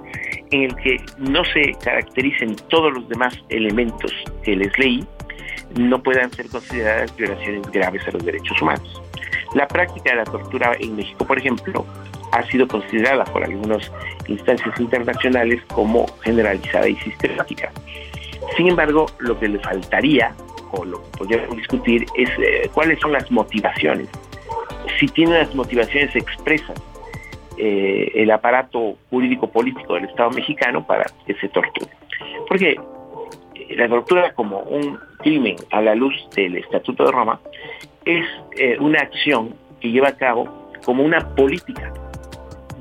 en 0.52 0.64
el 0.64 0.76
que 0.76 0.98
no 1.18 1.44
se 1.46 1.74
caractericen 1.84 2.56
todos 2.70 2.94
los 2.94 3.08
demás 3.10 3.38
elementos 3.50 4.12
que 4.44 4.56
les 4.56 4.78
leí, 4.78 5.06
no 5.78 6.02
puedan 6.02 6.32
ser 6.32 6.48
consideradas 6.50 7.16
violaciones 7.18 7.70
graves 7.72 8.08
a 8.08 8.12
los 8.12 8.24
derechos 8.26 8.62
humanos. 8.62 9.02
La 9.56 9.68
práctica 9.68 10.12
de 10.12 10.18
la 10.18 10.24
tortura 10.24 10.76
en 10.80 10.96
México, 10.96 11.26
por 11.26 11.38
ejemplo, 11.38 11.86
ha 12.32 12.44
sido 12.48 12.68
considerada 12.68 13.24
por 13.26 13.44
algunas 13.44 13.92
instancias 14.28 14.80
internacionales 14.80 15.62
como 15.68 16.08
generalizada 16.24 16.88
y 16.88 16.96
sistemática. 16.98 17.72
Sin 18.58 18.68
embargo, 18.68 19.06
lo 19.20 19.40
que 19.40 19.48
le 19.48 19.60
faltaría, 19.60 20.34
o 20.72 20.84
lo 20.84 21.04
que 21.04 21.18
podríamos 21.18 21.58
discutir, 21.58 22.06
es 22.18 22.30
eh, 22.40 22.70
cuáles 22.74 23.00
son 23.00 23.12
las 23.12 23.30
motivaciones. 23.30 24.10
Si 25.00 25.08
tiene 25.08 25.40
las 25.40 25.54
motivaciones 25.56 26.16
expresas 26.16 26.82
eh, 27.58 28.12
el 28.16 28.32
aparato 28.32 28.98
jurídico-político 29.10 29.94
del 29.94 30.06
Estado 30.06 30.32
mexicano 30.32 30.86
para 30.86 31.06
que 31.26 31.36
se 31.36 31.50
torture. 31.50 31.92
Porque 32.48 32.76
la 33.76 33.88
tortura 33.88 34.34
como 34.34 34.60
un 34.62 35.00
crimen 35.20 35.56
a 35.72 35.82
la 35.82 35.94
luz 35.94 36.14
del 36.36 36.58
Estatuto 36.58 37.06
de 37.06 37.12
Roma 37.12 37.40
es 38.06 38.26
eh, 38.58 38.78
una 38.80 39.02
acción 39.02 39.54
que 39.80 39.92
lleva 39.92 40.10
a 40.10 40.18
cabo 40.18 40.72
como 40.84 41.04
una 41.04 41.36
política 41.36 41.94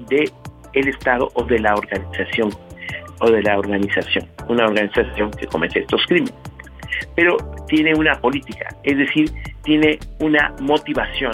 de 0.09 0.31
el 0.73 0.89
Estado 0.89 1.31
o 1.35 1.45
de 1.45 1.59
la 1.59 1.75
organización 1.75 2.51
o 3.21 3.31
de 3.31 3.43
la 3.43 3.59
organización, 3.59 4.27
una 4.49 4.67
organización 4.67 5.31
que 5.33 5.47
comete 5.47 5.81
estos 5.81 6.05
crímenes. 6.07 6.35
Pero 7.15 7.37
tiene 7.69 7.95
una 7.95 8.21
política, 8.21 8.75
es 8.83 8.97
decir, 8.97 9.31
tiene 9.63 9.99
una 10.19 10.55
motivación, 10.61 11.33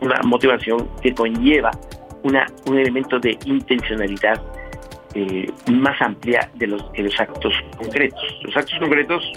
una 0.00 0.20
motivación 0.24 0.88
que 1.02 1.14
conlleva 1.14 1.70
una, 2.22 2.46
un 2.66 2.78
elemento 2.78 3.18
de 3.18 3.38
intencionalidad 3.44 4.40
eh, 5.14 5.50
más 5.70 6.00
amplia 6.00 6.50
de 6.54 6.68
los, 6.68 6.82
que 6.92 7.02
los 7.02 7.18
actos 7.20 7.52
concretos. 7.76 8.40
Los 8.42 8.56
actos 8.56 8.78
concretos 8.78 9.32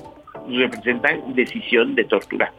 representan 0.47 1.33
decisión 1.33 1.95
de 1.95 2.05
tortura. 2.05 2.51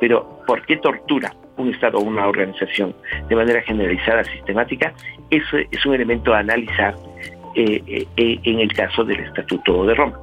Pero 0.00 0.40
¿por 0.46 0.66
qué 0.66 0.76
tortura 0.76 1.32
un 1.56 1.72
Estado 1.72 1.98
o 1.98 2.02
una 2.02 2.26
organización 2.26 2.94
de 3.28 3.36
manera 3.36 3.62
generalizada, 3.62 4.24
sistemática? 4.24 4.92
Eso 5.30 5.58
es 5.70 5.86
un 5.86 5.94
elemento 5.94 6.34
a 6.34 6.40
analizar 6.40 6.94
eh, 7.54 8.06
eh, 8.16 8.38
en 8.42 8.60
el 8.60 8.72
caso 8.72 9.04
del 9.04 9.20
Estatuto 9.20 9.84
de 9.86 9.94
Roma. 9.94 10.18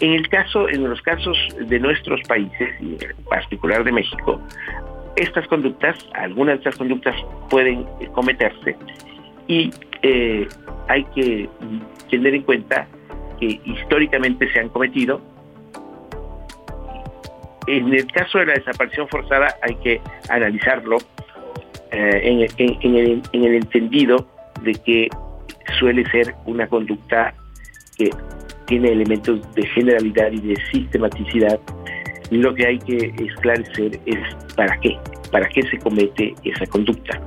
En 0.00 0.12
el 0.12 0.28
caso, 0.28 0.68
en 0.68 0.88
los 0.88 1.00
casos 1.02 1.36
de 1.60 1.78
nuestros 1.78 2.20
países, 2.22 2.70
y 2.80 2.96
en 3.04 3.24
particular 3.28 3.84
de 3.84 3.92
México, 3.92 4.40
estas 5.16 5.46
conductas, 5.48 5.96
algunas 6.14 6.56
de 6.56 6.58
estas 6.60 6.76
conductas 6.76 7.14
pueden 7.50 7.84
cometerse 8.12 8.76
y 9.46 9.70
eh, 10.02 10.48
hay 10.88 11.04
que 11.14 11.48
tener 12.10 12.34
en 12.34 12.42
cuenta 12.42 12.86
que 13.38 13.60
históricamente 13.64 14.50
se 14.52 14.60
han 14.60 14.68
cometido 14.68 15.20
en 17.66 17.94
el 17.94 18.06
caso 18.06 18.38
de 18.38 18.46
la 18.46 18.54
desaparición 18.54 19.08
forzada 19.08 19.54
hay 19.62 19.74
que 19.76 20.00
analizarlo 20.28 20.98
el, 21.90 22.48
en 22.58 23.44
el 23.44 23.54
entendido 23.54 24.26
de 24.62 24.72
que 24.74 25.08
suele 25.78 26.08
ser 26.10 26.34
una 26.46 26.66
conducta 26.66 27.34
que 27.96 28.10
tiene 28.66 28.90
elementos 28.92 29.54
de 29.54 29.66
generalidad 29.66 30.32
y 30.32 30.40
de 30.40 30.56
sistematicidad. 30.72 31.60
Lo 32.32 32.54
que 32.54 32.66
hay 32.66 32.78
que 32.78 33.12
esclarecer 33.18 34.00
es 34.06 34.54
para 34.56 34.74
qué, 34.80 34.98
para 35.30 35.46
qué 35.50 35.62
se 35.64 35.76
comete 35.78 36.34
esa 36.44 36.64
conducta. 36.64 37.20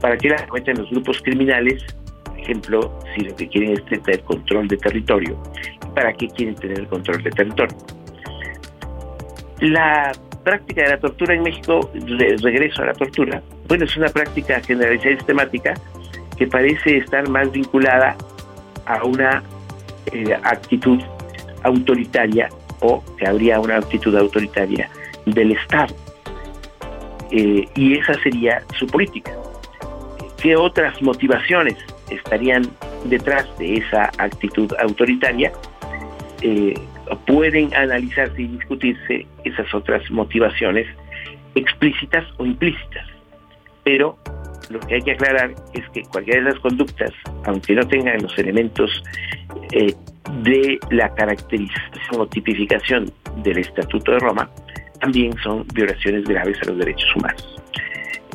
¿Para 0.00 0.16
qué 0.16 0.28
la 0.28 0.46
cometen 0.46 0.78
los 0.78 0.88
grupos 0.90 1.20
criminales? 1.22 1.84
Por 2.24 2.38
ejemplo, 2.38 3.00
si 3.12 3.22
lo 3.22 3.34
que 3.34 3.48
quieren 3.48 3.72
es 3.72 3.84
tener 3.86 4.22
control 4.22 4.68
de 4.68 4.76
territorio. 4.76 5.36
¿Para 5.96 6.12
qué 6.12 6.28
quieren 6.28 6.54
tener 6.54 6.86
control 6.86 7.24
de 7.24 7.30
territorio? 7.30 7.76
La 9.58 10.12
práctica 10.44 10.84
de 10.84 10.90
la 10.90 11.00
tortura 11.00 11.34
en 11.34 11.42
México, 11.42 11.90
regreso 12.40 12.82
a 12.82 12.86
la 12.86 12.92
tortura, 12.92 13.42
bueno, 13.66 13.84
es 13.84 13.96
una 13.96 14.10
práctica 14.10 14.60
generalizada 14.60 15.10
y 15.10 15.16
sistemática 15.16 15.74
que 16.36 16.46
parece 16.46 16.98
estar 16.98 17.28
más 17.28 17.50
vinculada 17.50 18.16
a 18.84 19.02
una 19.02 19.42
eh, 20.12 20.38
actitud 20.44 21.00
autoritaria 21.64 22.48
o 22.80 23.02
que 23.16 23.26
habría 23.26 23.60
una 23.60 23.76
actitud 23.76 24.14
autoritaria 24.16 24.90
del 25.24 25.52
Estado. 25.52 25.94
Eh, 27.30 27.64
y 27.74 27.98
esa 27.98 28.14
sería 28.22 28.62
su 28.78 28.86
política. 28.86 29.32
¿Qué 30.40 30.56
otras 30.56 31.00
motivaciones 31.02 31.76
estarían 32.10 32.70
detrás 33.04 33.46
de 33.58 33.74
esa 33.78 34.10
actitud 34.18 34.72
autoritaria? 34.78 35.52
Eh, 36.42 36.74
pueden 37.26 37.74
analizarse 37.74 38.42
y 38.42 38.46
discutirse 38.48 39.26
esas 39.44 39.72
otras 39.74 40.08
motivaciones 40.10 40.86
explícitas 41.54 42.24
o 42.36 42.46
implícitas. 42.46 43.06
Pero 43.84 44.18
lo 44.70 44.80
que 44.80 44.96
hay 44.96 45.02
que 45.02 45.12
aclarar 45.12 45.54
es 45.72 45.88
que 45.90 46.02
cualquiera 46.02 46.44
de 46.44 46.50
las 46.52 46.60
conductas, 46.60 47.12
aunque 47.44 47.74
no 47.74 47.86
tengan 47.86 48.22
los 48.22 48.36
elementos 48.38 49.02
eh, 49.72 49.94
de 50.42 50.78
la 50.90 51.14
caracterización 51.14 52.20
o 52.20 52.26
tipificación 52.26 53.10
del 53.42 53.58
Estatuto 53.58 54.12
de 54.12 54.18
Roma, 54.18 54.50
también 55.00 55.36
son 55.42 55.66
violaciones 55.74 56.24
graves 56.24 56.58
a 56.62 56.66
los 56.66 56.78
derechos 56.78 57.16
humanos. 57.16 57.60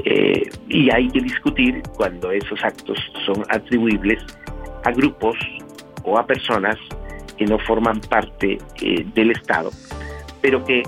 Eh, 0.05 0.50
y 0.67 0.89
hay 0.89 1.07
que 1.10 1.21
discutir 1.21 1.81
cuando 1.95 2.31
esos 2.31 2.63
actos 2.63 2.98
son 3.25 3.43
atribuibles 3.50 4.19
a 4.83 4.91
grupos 4.91 5.38
o 6.03 6.17
a 6.17 6.25
personas 6.25 6.77
que 7.38 7.45
no 7.45 7.60
forman 7.60 8.00
parte 8.01 8.57
eh, 8.81 9.05
del 9.13 9.31
Estado, 9.31 9.69
pero 10.41 10.63
que 10.65 10.83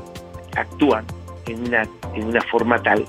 actúan 0.55 1.05
en 1.47 1.67
una, 1.67 1.83
en 2.15 2.25
una 2.25 2.41
forma 2.41 2.81
tal 2.81 3.05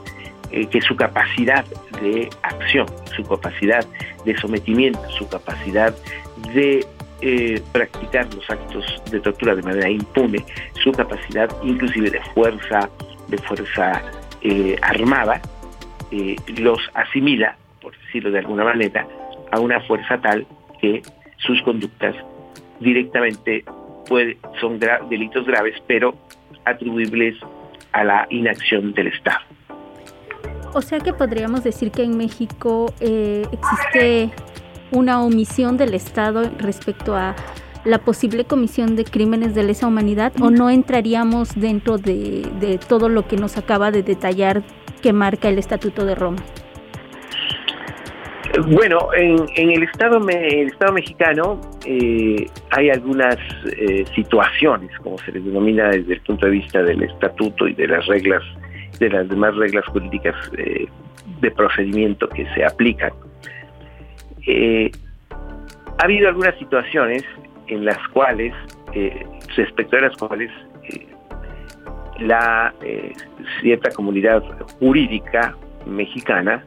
eh, 0.50 0.66
que 0.66 0.80
su 0.80 0.94
capacidad 0.96 1.64
de 2.02 2.28
acción, 2.42 2.86
su 3.16 3.22
capacidad 3.24 3.84
de 4.24 4.36
sometimiento, 4.38 5.00
su 5.10 5.28
capacidad 5.28 5.94
de 6.52 6.86
eh, 7.20 7.60
practicar 7.72 8.32
los 8.34 8.48
actos 8.50 8.84
de 9.10 9.20
tortura 9.20 9.54
de 9.54 9.62
manera 9.62 9.88
impune, 9.88 10.44
su 10.82 10.92
capacidad 10.92 11.48
inclusive 11.62 12.10
de 12.10 12.20
fuerza, 12.34 12.88
de 13.28 13.38
fuerza 13.38 14.02
eh, 14.42 14.76
armada, 14.82 15.40
los 16.58 16.78
asimila, 16.94 17.56
por 17.82 17.96
decirlo 17.98 18.30
de 18.30 18.38
alguna 18.38 18.64
manera, 18.64 19.06
a 19.50 19.58
una 19.58 19.80
fuerza 19.80 20.20
tal 20.20 20.46
que 20.80 21.02
sus 21.38 21.60
conductas 21.62 22.14
directamente 22.78 23.64
son 24.60 24.78
delitos 25.08 25.46
graves, 25.46 25.74
pero 25.86 26.14
atribuibles 26.64 27.36
a 27.92 28.04
la 28.04 28.26
inacción 28.30 28.92
del 28.92 29.08
Estado. 29.08 29.40
O 30.74 30.82
sea 30.82 30.98
que 30.98 31.12
podríamos 31.12 31.62
decir 31.62 31.92
que 31.92 32.02
en 32.02 32.16
México 32.16 32.92
eh, 33.00 33.46
existe 33.52 34.30
una 34.90 35.22
omisión 35.22 35.76
del 35.76 35.94
Estado 35.94 36.50
respecto 36.58 37.16
a 37.16 37.34
la 37.84 37.98
posible 37.98 38.44
comisión 38.44 38.96
de 38.96 39.04
crímenes 39.04 39.54
de 39.54 39.62
lesa 39.62 39.86
humanidad 39.86 40.32
o 40.40 40.50
no 40.50 40.70
entraríamos 40.70 41.54
dentro 41.54 41.98
de, 41.98 42.78
todo 42.88 43.08
lo 43.08 43.26
que 43.28 43.36
nos 43.36 43.58
acaba 43.58 43.90
de 43.90 44.02
detallar 44.02 44.62
que 45.02 45.12
marca 45.12 45.48
el 45.48 45.58
Estatuto 45.58 46.04
de 46.06 46.14
Roma. 46.14 46.38
Bueno, 48.68 49.08
en, 49.16 49.70
el 49.70 49.82
Estado 49.82 50.26
el 50.28 50.68
Estado 50.68 50.92
mexicano 50.92 51.60
eh, 51.84 52.46
hay 52.70 52.88
algunas 52.88 53.36
eh, 53.76 54.04
situaciones, 54.14 54.96
como 55.00 55.18
se 55.18 55.32
les 55.32 55.44
denomina 55.44 55.88
desde 55.88 56.14
el 56.14 56.20
punto 56.20 56.46
de 56.46 56.52
vista 56.52 56.82
del 56.82 57.02
Estatuto 57.02 57.66
y 57.66 57.74
de 57.74 57.88
las 57.88 58.06
reglas 58.06 58.42
de 58.98 59.10
las 59.10 59.28
demás 59.28 59.54
reglas 59.56 59.84
jurídicas 59.86 60.34
eh, 60.56 60.86
de 61.40 61.50
procedimiento 61.50 62.28
que 62.28 62.46
se 62.54 62.64
aplican. 62.64 63.12
Eh, 64.46 64.90
ha 65.98 66.04
habido 66.04 66.28
algunas 66.28 66.56
situaciones 66.58 67.24
en 67.66 67.84
las 67.84 67.98
cuales, 68.08 68.52
eh, 68.92 69.26
respecto 69.56 69.96
a 69.96 70.00
las 70.02 70.16
cuales 70.16 70.50
la 72.20 72.72
cierta 73.60 73.90
comunidad 73.90 74.42
jurídica 74.78 75.56
mexicana 75.84 76.64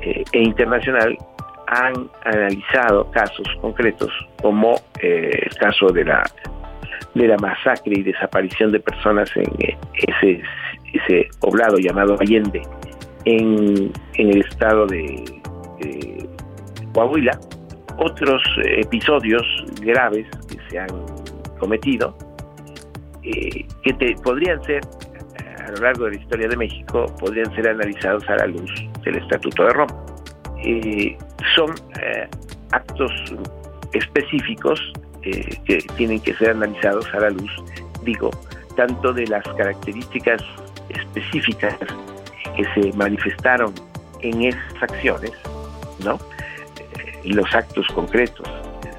e 0.00 0.24
internacional 0.38 1.18
han 1.66 1.92
analizado 2.24 3.10
casos 3.10 3.46
concretos 3.60 4.10
como 4.40 4.80
el 5.00 5.54
caso 5.60 5.88
de 5.88 6.06
la 6.06 6.24
de 7.14 7.28
la 7.28 7.36
masacre 7.36 7.96
y 7.98 8.02
desaparición 8.02 8.72
de 8.72 8.80
personas 8.80 9.30
en 9.36 9.76
ese 9.92 10.42
ese 10.92 11.28
poblado 11.40 11.78
llamado 11.78 12.16
Allende 12.20 12.62
en, 13.24 13.92
el 14.14 14.38
estado 14.38 14.86
de, 14.86 15.24
Coahuila, 16.92 17.38
otros 17.98 18.42
episodios 18.64 19.42
graves 19.80 20.26
que 20.48 20.58
se 20.68 20.78
han 20.78 20.88
cometido, 21.58 22.16
eh, 23.22 23.64
que 23.82 24.16
podrían 24.22 24.62
ser, 24.64 24.82
a 25.64 25.70
lo 25.70 25.76
largo 25.78 26.06
de 26.06 26.12
la 26.12 26.22
historia 26.22 26.48
de 26.48 26.56
México, 26.56 27.06
podrían 27.18 27.54
ser 27.54 27.68
analizados 27.68 28.28
a 28.28 28.36
la 28.36 28.46
luz 28.46 28.70
del 29.04 29.16
Estatuto 29.16 29.64
de 29.64 29.70
Roma. 29.70 29.94
Eh, 30.64 31.16
son 31.54 31.70
eh, 32.00 32.28
actos 32.72 33.12
específicos 33.92 34.80
que 35.22 35.78
tienen 35.96 36.18
que 36.20 36.34
ser 36.34 36.50
analizados 36.50 37.06
a 37.14 37.20
la 37.20 37.30
luz, 37.30 37.50
digo, 38.02 38.30
tanto 38.74 39.12
de 39.12 39.24
las 39.28 39.44
características 39.56 40.42
específicas 40.88 41.76
que 42.56 42.64
se 42.74 42.92
manifestaron 42.96 43.72
en 44.20 44.42
esas 44.42 44.82
acciones, 44.82 45.32
¿no? 46.04 46.18
Eh, 47.24 47.32
los 47.32 47.52
actos 47.54 47.86
concretos 47.88 48.48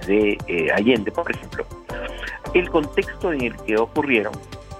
de 0.07 0.37
eh, 0.47 0.71
Allende, 0.73 1.11
por 1.11 1.29
ejemplo, 1.31 1.65
el 2.53 2.69
contexto 2.69 3.31
en 3.31 3.41
el 3.41 3.55
que 3.57 3.77
ocurrieron, 3.77 4.33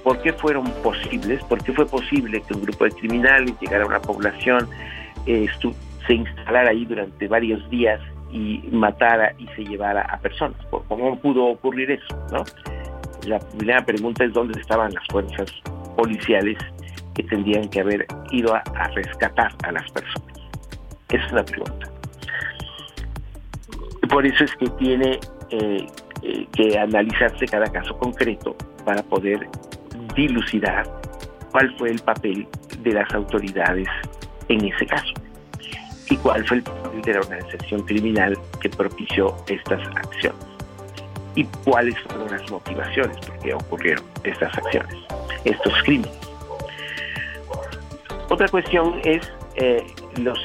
por 0.03 0.21
qué 0.21 0.34
fueron 0.34 0.65
posibles, 0.84 1.43
por 1.45 1.63
qué 1.63 1.71
fue 1.73 1.86
posible 1.86 2.41
que 2.41 2.53
un 2.53 2.63
grupo 2.63 2.86
de 2.86 2.91
criminales 2.91 3.53
llegara 3.60 3.84
a 3.84 3.88
una 3.88 4.01
población, 4.01 4.67
eh, 5.25 5.47
se 6.06 6.13
instalara 6.13 6.71
ahí 6.71 6.86
durante 6.86 7.27
varios 7.27 7.67
días 7.69 8.01
y 8.32 8.62
matara 8.71 9.34
y 9.38 9.47
se 9.56 9.63
llevara 9.63 10.01
a 10.01 10.17
personas. 10.17 10.58
¿Cómo 10.88 11.17
pudo 11.19 11.45
ocurrir 11.45 11.91
eso? 11.91 12.15
La 13.25 13.39
primera 13.39 13.86
pregunta 13.86 14.25
es 14.25 14.34
dónde 14.34 14.60
estaban 14.60 14.93
las 14.93 15.06
fuerzas 15.08 15.49
policiales 15.95 16.58
que 17.13 17.23
tendrían 17.23 17.69
que 17.69 17.82
haber 17.82 18.06
ido 18.32 18.53
a, 18.56 18.63
rescatar 18.95 19.53
a 19.63 19.71
las 19.71 19.89
personas? 19.91 20.38
Esa 21.10 21.25
es 21.25 21.32
la 21.32 21.45
pregunta. 21.45 21.92
Por 24.13 24.28
eso 24.28 24.43
es 24.43 24.56
que 24.58 24.69
tiene 24.78 25.19
eh, 25.49 25.88
eh, 26.21 26.47
que 26.54 26.78
analizarse 26.78 27.47
cada 27.47 27.65
caso 27.71 27.97
concreto 27.97 28.56
para 28.86 29.02
poder 29.02 29.49
dilucidar 30.15 30.88
cuál 31.52 31.76
fue 31.80 31.89
el 31.89 31.99
papel 31.99 32.47
de 32.84 32.93
las 32.93 33.12
autoridades 33.12 33.88
en 34.49 34.65
ese 34.65 34.86
caso 34.86 35.13
y 36.12 36.15
cuál 36.17 36.47
fue 36.47 36.58
el 36.58 36.63
papel 36.63 37.02
de 37.02 37.13
la 37.13 37.19
organización 37.21 37.82
criminal 37.88 38.38
que 38.62 38.69
propició 38.69 39.36
estas 39.47 39.82
acciones 39.88 40.45
y 41.34 41.45
cuáles 41.65 41.99
fueron 42.02 42.30
las 42.30 42.52
motivaciones 42.52 43.17
por 43.17 43.39
qué 43.39 43.56
ocurrieron 43.56 44.06
estas 44.26 44.56
acciones, 44.56 44.95
estos 45.43 45.73
crímenes. 45.82 46.19
Otra 48.30 48.47
cuestión 48.47 49.02
es 49.04 49.28
eh, 49.56 49.84
las 50.17 50.38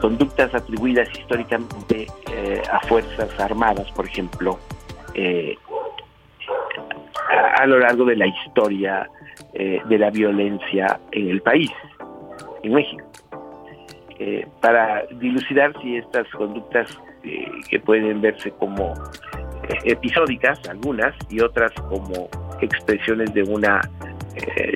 conductas 0.00 0.54
atribuidas 0.54 1.08
históricamente 1.18 2.06
a 2.70 2.80
fuerzas 2.86 3.38
armadas, 3.40 3.90
por 3.92 4.06
ejemplo, 4.06 4.58
a, 7.56 7.66
lo 7.66 7.78
largo 7.78 8.04
de 8.04 8.16
la 8.16 8.26
historia 8.26 9.08
de 9.52 9.98
la 9.98 10.10
violencia 10.10 11.00
en 11.12 11.28
el 11.30 11.42
país, 11.42 11.70
en 12.62 12.74
México. 12.74 13.04
para 14.60 15.04
dilucidar 15.12 15.72
si 15.82 15.96
estas 15.96 16.28
conductas 16.28 16.98
que 17.68 17.80
pueden 17.80 18.20
verse 18.20 18.50
como 18.52 18.94
episódicas, 19.84 20.60
algunas, 20.68 21.14
y 21.28 21.40
otras 21.40 21.72
como 21.88 22.28
expresiones 22.60 23.32
de 23.34 23.42
una 23.42 23.80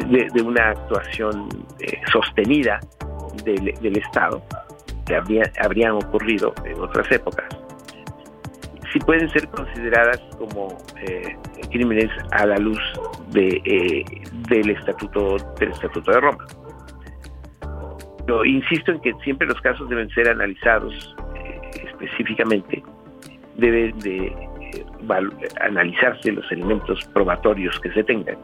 de, 0.09 0.43
una 0.43 0.71
actuación 0.71 1.49
sostenida 2.13 2.81
del, 3.45 3.97
Estado 3.97 4.43
que 5.07 5.17
habría, 5.17 5.51
habrían 5.61 5.93
ocurrido 5.93 6.55
en 6.65 6.81
otras 6.81 7.11
épocas, 7.13 7.47
si 8.93 8.99
pueden 9.01 9.29
ser 9.31 9.49
consideradas 9.49 10.21
como 10.39 10.79
crímenes 11.71 12.11
a 12.31 12.47
la 12.47 12.57
luz 12.59 12.79
de, 13.31 14.05
del 14.49 14.71
estatuto 14.71 15.37
del 15.59 15.71
estatuto 15.71 16.13
de 16.13 16.21
Roma. 16.21 16.47
Yo 18.29 18.45
insisto 18.45 18.93
en 18.93 19.01
que 19.01 19.13
siempre 19.25 19.47
los 19.47 19.61
casos 19.61 19.89
deben 19.89 20.09
ser 20.11 20.29
analizados 20.29 21.15
específicamente, 21.83 22.83
deben 23.57 23.99
de 23.99 24.33
analizarse 25.61 26.33
los 26.33 26.51
elementos 26.51 27.05
probatorios 27.13 27.79
que 27.81 27.91
se 27.93 28.05
tengan 28.05 28.37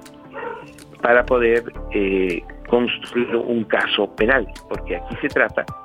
para 1.02 1.24
poder 1.24 1.72
eh, 1.92 2.42
construir 2.68 3.34
un 3.36 3.64
caso 3.64 4.14
penal, 4.16 4.46
porque 4.68 4.96
aquí 4.96 5.16
se 5.22 5.28
trata 5.28 5.62
eh, 5.62 5.79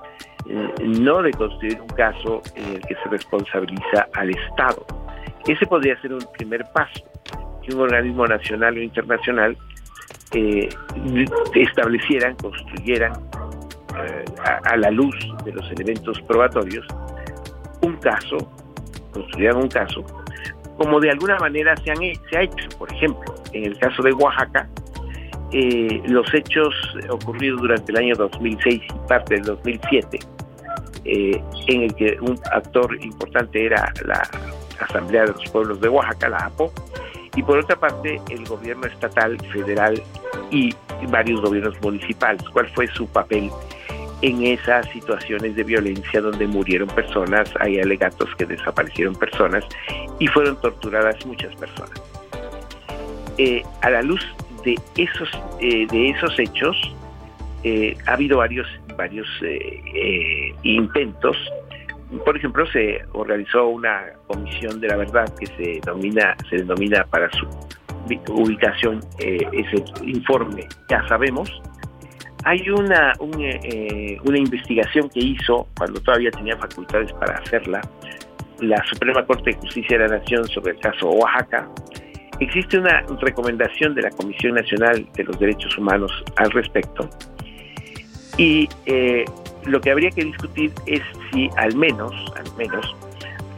no 0.84 1.22
de 1.22 1.32
construir 1.32 1.80
un 1.82 1.88
caso 1.88 2.42
en 2.56 2.76
el 2.76 2.82
que 2.82 2.96
se 2.96 3.10
responsabiliza 3.10 4.08
al 4.14 4.30
Estado. 4.30 4.86
Ese 5.48 5.66
podría 5.66 6.00
ser 6.02 6.14
un 6.14 6.26
primer 6.38 6.64
paso, 6.74 7.04
que 7.64 7.74
un 7.74 7.82
organismo 7.82 8.26
nacional 8.28 8.78
o 8.78 8.82
internacional 8.82 9.58
eh, 10.34 10.70
establecieran, 11.54 12.36
construyeran 12.36 13.14
a, 14.44 14.70
a 14.70 14.78
la 14.78 14.92
luz 14.92 15.16
de 15.44 15.54
los 15.54 15.72
elementos 15.72 16.22
probatorios 16.22 16.86
un 17.82 17.96
caso, 17.98 18.38
construyeran 19.12 19.58
un 19.58 19.70
caso 19.70 20.06
como 20.78 21.00
de 21.00 21.12
alguna 21.12 21.38
manera 21.38 21.76
se, 21.78 21.92
han, 21.92 21.98
se 22.30 22.38
ha 22.38 22.42
hecho. 22.42 22.70
Por 22.78 22.92
ejemplo, 22.92 23.36
en 23.54 23.66
el 23.66 23.78
caso 23.78 24.04
de 24.04 24.14
Oaxaca, 24.14 24.68
eh, 25.52 26.02
los 26.08 26.32
hechos 26.34 26.74
ocurridos 27.10 27.62
durante 27.62 27.92
el 27.92 27.98
año 27.98 28.16
2006 28.16 28.82
y 28.84 29.08
parte 29.08 29.36
del 29.36 29.44
2007, 29.44 30.20
eh, 31.06 31.42
en 31.68 31.84
el 31.84 31.96
que 31.96 32.18
un 32.22 32.40
actor 32.52 32.98
importante 33.04 33.66
era 33.66 33.94
la 34.06 34.28
Asamblea 34.80 35.26
de 35.26 35.34
los 35.34 35.50
Pueblos 35.52 35.80
de 35.80 35.90
Oaxaca, 35.90 36.30
la 36.30 36.38
APO, 36.38 36.74
y 37.36 37.44
por 37.44 37.60
otra 37.60 37.76
parte 37.76 38.22
el 38.30 38.46
gobierno 38.46 38.88
estatal, 38.88 39.38
federal 39.52 40.02
y 40.52 40.74
varios 41.10 41.42
gobiernos 41.42 41.80
municipales. 41.82 42.42
¿Cuál 42.50 42.68
fue 42.70 42.88
su 42.88 43.08
papel 43.08 43.50
en 44.22 44.44
esas 44.44 44.90
situaciones 44.90 45.56
de 45.56 45.64
violencia 45.64 46.22
donde 46.22 46.48
murieron 46.48 46.88
personas, 46.88 47.50
hay 47.60 47.80
alegatos 47.80 48.30
que 48.38 48.46
desaparecieron 48.46 49.16
personas 49.16 49.64
y 50.20 50.28
fueron 50.28 50.60
torturadas 50.62 51.24
muchas 51.26 51.56
personas. 51.56 52.02
Eh, 53.38 53.64
a 53.82 53.90
la 53.90 54.02
luz 54.02 54.22
de 54.64 54.76
esos, 54.98 55.30
eh, 55.60 55.86
de 55.88 56.10
esos 56.10 56.40
hechos, 56.40 56.76
eh, 57.64 57.96
ha 58.08 58.14
habido 58.14 58.38
varios, 58.38 58.68
varios 58.98 59.28
intentos. 60.64 61.38
Por 62.24 62.38
ejemplo, 62.38 62.66
se 62.68 63.02
organizó 63.14 63.68
una 63.68 64.14
comisión 64.28 64.80
de 64.80 64.88
la 64.88 64.98
verdad 64.98 65.26
que 65.40 65.48
se 65.48 65.80
denomina, 65.84 66.36
se 66.50 66.64
para 67.10 67.30
su 67.32 67.48
ubicación 68.30 69.00
ese 69.18 69.84
informe, 70.04 70.68
ya 70.90 71.06
sabemos, 71.08 71.50
hay 72.46 72.70
una, 72.70 73.12
eh, 73.40 74.20
una 74.24 74.38
investigación 74.38 75.10
que 75.10 75.20
hizo, 75.20 75.68
cuando 75.76 76.00
todavía 76.00 76.30
tenía 76.30 76.56
facultades 76.58 77.12
para 77.14 77.40
hacerla, 77.40 77.82
la 78.60 78.78
Suprema 78.86 79.26
Corte 79.26 79.50
de 79.50 79.58
Justicia 79.58 79.98
de 79.98 80.08
la 80.08 80.20
Nación 80.20 80.48
sobre 80.50 80.74
el 80.74 80.80
caso 80.80 81.10
Oaxaca. 81.10 81.68
Existe 82.40 82.78
una 82.78 83.04
recomendación 83.20 83.96
de 83.96 84.04
la 84.04 84.12
Comisión 84.12 84.54
Nacional 84.54 85.08
de 85.16 85.24
los 85.24 85.40
Derechos 85.40 85.76
Humanos 85.76 86.12
al 86.36 86.52
respecto. 86.52 87.10
Y 88.38 88.70
eh, 88.86 89.26
lo 89.66 89.80
que 89.82 89.92
habría 89.92 90.12
que 90.12 90.26
discutir 90.26 90.72
es 90.86 91.02
si 91.32 91.50
al 91.58 91.76
menos, 91.76 92.14
al 92.36 92.56
menos, 92.58 92.96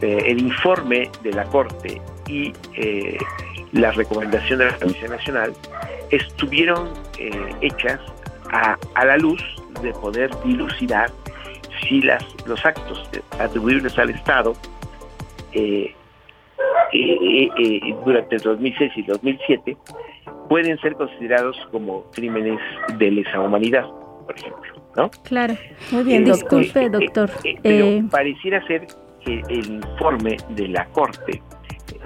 eh, 0.00 0.22
el 0.26 0.40
informe 0.40 1.10
de 1.22 1.32
la 1.32 1.44
Corte 1.44 2.00
y 2.26 2.52
la 3.72 3.90
recomendación 3.92 4.58
de 4.58 4.66
la 4.66 4.76
Comisión 4.76 5.10
Nacional 5.10 5.54
estuvieron 6.10 6.90
hechas 7.62 8.00
a, 8.52 8.76
la 9.04 9.16
luz 9.16 9.42
de 9.82 9.92
poder 9.94 10.30
dilucidar 10.44 11.10
si 11.82 12.02
las, 12.02 12.24
los 12.46 12.64
actos 12.64 13.08
atribuibles 13.38 13.98
al 13.98 14.10
Estado 14.10 14.54
eh, 15.52 15.94
eh, 16.92 17.48
eh, 17.58 17.94
durante 18.04 18.36
el 18.36 18.42
2006 18.42 18.92
y 18.96 19.02
2007 19.02 19.76
pueden 20.48 20.78
ser 20.80 20.94
considerados 20.94 21.56
como 21.70 22.10
crímenes 22.12 22.58
de 22.96 23.10
lesa 23.10 23.40
humanidad, 23.40 23.86
por 24.28 24.38
ejemplo. 24.38 24.82
¿no? 24.96 25.10
Claro. 25.24 25.56
Muy 25.90 26.04
bien, 26.04 26.24
disculpe, 26.24 26.90
doctor. 26.90 27.30
pero 27.62 28.08
pareciera 28.10 28.64
ser 28.66 28.86
que 29.24 29.42
el 29.48 29.66
informe 29.66 30.36
de 30.50 30.68
la 30.68 30.84
Corte, 30.86 31.42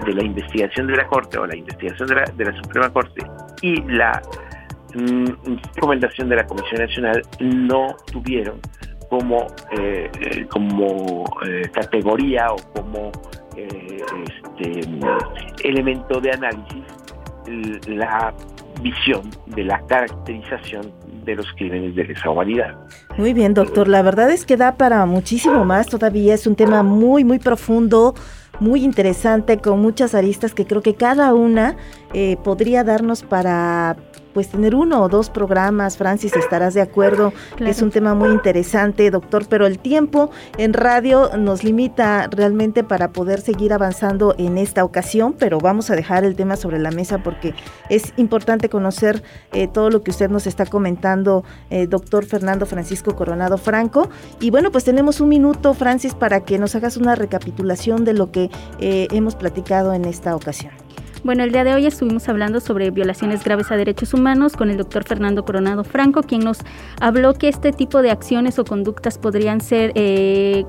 de 0.07 0.15
la 0.15 0.23
investigación 0.23 0.87
de 0.87 0.97
la 0.97 1.07
Corte 1.07 1.39
o 1.39 1.47
la 1.47 1.57
investigación 1.57 2.09
de 2.09 2.15
la, 2.15 2.25
de 2.25 2.45
la 2.45 2.57
Suprema 2.63 2.93
Corte 2.93 3.23
y 3.61 3.83
la 3.83 4.23
Mm, 4.95 5.25
recomendación 5.75 6.29
de 6.29 6.37
la 6.37 6.47
Comisión 6.47 6.83
Nacional 6.83 7.23
no 7.41 7.97
tuvieron 8.13 8.61
como, 9.09 9.47
eh, 9.79 10.11
eh, 10.21 10.47
como 10.51 11.25
eh, 11.47 11.63
categoría 11.73 12.53
o 12.53 12.57
como 12.75 13.11
este, 13.57 14.81
elemento 15.65 16.21
de 16.21 16.31
análisis 16.33 16.85
la 17.87 18.35
visión 18.83 19.31
de 19.47 19.65
la 19.65 19.81
caracterización 19.87 20.93
de 21.25 21.37
los 21.37 21.47
crímenes 21.57 21.95
de 21.95 22.05
lesa 22.05 22.31
humanidad. 22.31 22.77
Muy 23.17 23.33
bien, 23.33 23.55
doctor. 23.55 23.89
La 23.89 24.03
verdad 24.03 24.31
es 24.31 24.45
que 24.45 24.57
da 24.57 24.77
para 24.77 25.07
muchísimo 25.07 25.65
más. 25.65 25.87
Todavía 25.87 26.35
es 26.35 26.47
un 26.47 26.57
tema 26.57 26.83
muy, 26.83 27.25
muy 27.25 27.39
profundo, 27.39 28.15
muy 28.61 28.85
interesante, 28.85 29.59
con 29.59 29.81
muchas 29.81 30.15
aristas 30.15 30.55
que 30.55 30.67
creo 30.67 30.83
que 30.83 30.95
cada 30.95 31.35
una 31.35 31.77
podría 32.45 32.85
darnos 32.85 33.23
para 33.23 33.97
pues 34.33 34.49
tener 34.49 34.75
uno 34.75 35.03
o 35.03 35.09
dos 35.09 35.31
programas, 35.31 35.97
Francis, 35.97 36.35
estarás 36.37 36.75
de 36.75 36.81
acuerdo, 36.81 37.33
es 37.59 37.83
un 37.83 37.91
tema 37.91 38.15
muy 38.15 38.31
interesante, 38.31 39.11
doctor, 39.11 39.47
pero 39.49 39.67
el 39.67 39.79
tiempo 39.79 40.31
en 40.59 40.73
radio 40.73 41.37
nos 41.37 41.65
limita 41.65 42.29
realmente 42.29 42.85
para 42.85 43.13
poder 43.13 43.41
seguir 43.41 43.73
avanzando 43.73 44.35
en 44.39 44.59
esta 44.59 44.85
ocasión, 44.85 45.35
pero 45.39 45.59
vamos 45.59 45.91
a 45.91 45.97
dejar 45.97 46.25
el 46.25 46.37
tema 46.37 46.57
sobre 46.57 46.79
la 46.79 46.91
mesa 46.91 47.23
porque 47.23 47.55
es 47.89 48.13
importante 48.17 48.69
conocer 48.69 49.23
eh, 49.53 49.69
todo 49.69 49.91
lo 49.91 50.03
que 50.03 50.11
usted 50.11 50.31
nos 50.31 50.47
está 50.47 50.67
comentando, 50.67 51.45
eh, 51.71 51.87
doctor 51.87 52.25
Fernando 52.25 52.67
Francisco 52.67 53.15
Coronado 53.17 53.59
Franco. 53.59 54.09
Y 54.41 54.51
bueno, 54.51 54.71
pues 54.71 54.85
tenemos 54.85 55.21
un 55.21 55.29
minuto, 55.29 55.75
Francis, 55.75 56.15
para 56.15 56.41
que 56.41 56.59
nos 56.59 56.75
hagas 56.75 56.97
una 56.97 57.15
recapitulación 57.15 58.05
de 58.05 58.15
lo 58.15 58.31
que 58.31 58.51
eh, 58.81 59.09
hemos 59.11 59.35
platicado 59.35 59.95
en 59.95 60.05
esta 60.05 60.35
ocasión. 60.35 60.73
Bueno, 61.25 61.45
el 61.45 61.53
día 61.53 61.63
de 61.63 61.73
hoy 61.73 61.87
estuvimos 61.87 62.29
hablando 62.29 62.59
sobre 62.59 62.91
violaciones 62.91 63.45
graves 63.45 63.71
a 63.71 63.77
derechos 63.77 64.13
humanos 64.13 64.55
con 64.55 64.71
el 64.71 64.77
doctor 64.77 65.05
Fernando 65.05 65.45
Coronado 65.45 65.85
Franco, 65.85 66.25
quien 66.25 66.41
nos 66.41 66.59
habló 67.01 67.35
que 67.35 67.49
este 67.49 67.71
tipo 67.71 68.03
de 68.03 68.11
acciones 68.11 68.59
o 68.59 68.65
conductas 68.65 69.19
podrían 69.19 69.61
ser 69.61 69.93
eh, 69.95 70.65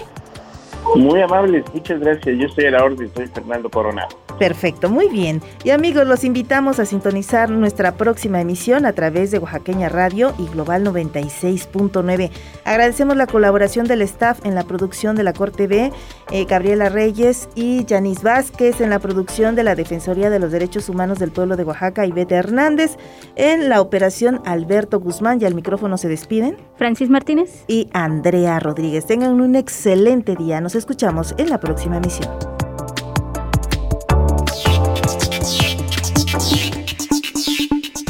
Muy 0.95 1.21
amables, 1.21 1.63
muchas 1.73 1.99
gracias. 1.99 2.37
Yo 2.37 2.47
estoy 2.47 2.65
a 2.65 2.71
la 2.71 2.83
orden, 2.83 3.09
soy 3.13 3.27
Fernando 3.27 3.69
Coronado. 3.69 4.09
Perfecto, 4.41 4.89
muy 4.89 5.07
bien. 5.07 5.39
Y 5.63 5.69
amigos, 5.69 6.07
los 6.07 6.23
invitamos 6.23 6.79
a 6.79 6.85
sintonizar 6.85 7.51
nuestra 7.51 7.93
próxima 7.93 8.41
emisión 8.41 8.87
a 8.87 8.93
través 8.93 9.29
de 9.29 9.37
Oaxaqueña 9.37 9.87
Radio 9.87 10.33
y 10.39 10.47
Global 10.47 10.83
96.9. 10.83 12.31
Agradecemos 12.65 13.15
la 13.15 13.27
colaboración 13.27 13.85
del 13.85 14.01
staff 14.01 14.43
en 14.43 14.55
la 14.55 14.63
producción 14.63 15.15
de 15.15 15.23
la 15.23 15.33
Corte 15.33 15.67
B, 15.67 15.91
eh, 16.31 16.45
Gabriela 16.45 16.89
Reyes 16.89 17.49
y 17.53 17.85
Yanis 17.85 18.23
Vázquez 18.23 18.81
en 18.81 18.89
la 18.89 18.97
producción 18.97 19.55
de 19.55 19.63
la 19.63 19.75
Defensoría 19.75 20.31
de 20.31 20.39
los 20.39 20.51
Derechos 20.51 20.89
Humanos 20.89 21.19
del 21.19 21.31
Pueblo 21.31 21.55
de 21.55 21.63
Oaxaca 21.63 22.07
y 22.07 22.11
Bete 22.11 22.33
Hernández 22.33 22.97
en 23.35 23.69
la 23.69 23.79
operación 23.79 24.41
Alberto 24.45 24.99
Guzmán 24.99 25.39
y 25.39 25.45
al 25.45 25.53
micrófono 25.53 25.97
se 25.97 26.07
despiden. 26.07 26.57
Francis 26.77 27.11
Martínez 27.11 27.63
y 27.67 27.89
Andrea 27.93 28.59
Rodríguez. 28.59 29.05
Tengan 29.05 29.39
un 29.39 29.55
excelente 29.55 30.35
día. 30.35 30.61
Nos 30.61 30.70
escuchamos 30.75 31.33
en 31.37 31.49
la 31.49 31.59
próxima 31.59 31.97
emisión. 31.97 32.29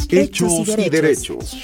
Hechos 0.09 0.67
y 0.77 0.89
derechos. 0.89 1.57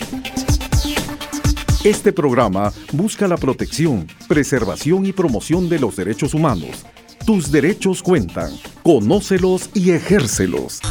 Este 1.84 2.12
programa 2.12 2.74
busca 2.92 3.28
la 3.28 3.38
protección, 3.38 4.08
preservación 4.28 5.06
y 5.06 5.14
promoción 5.14 5.70
de 5.70 5.80
los 5.80 5.96
derechos 5.96 6.34
humanos. 6.34 6.86
Tus 7.26 7.52
derechos 7.52 8.02
cuentan. 8.02 8.52
Conócelos 8.84 9.70
y 9.74 9.92
ejércelos. 9.92 10.82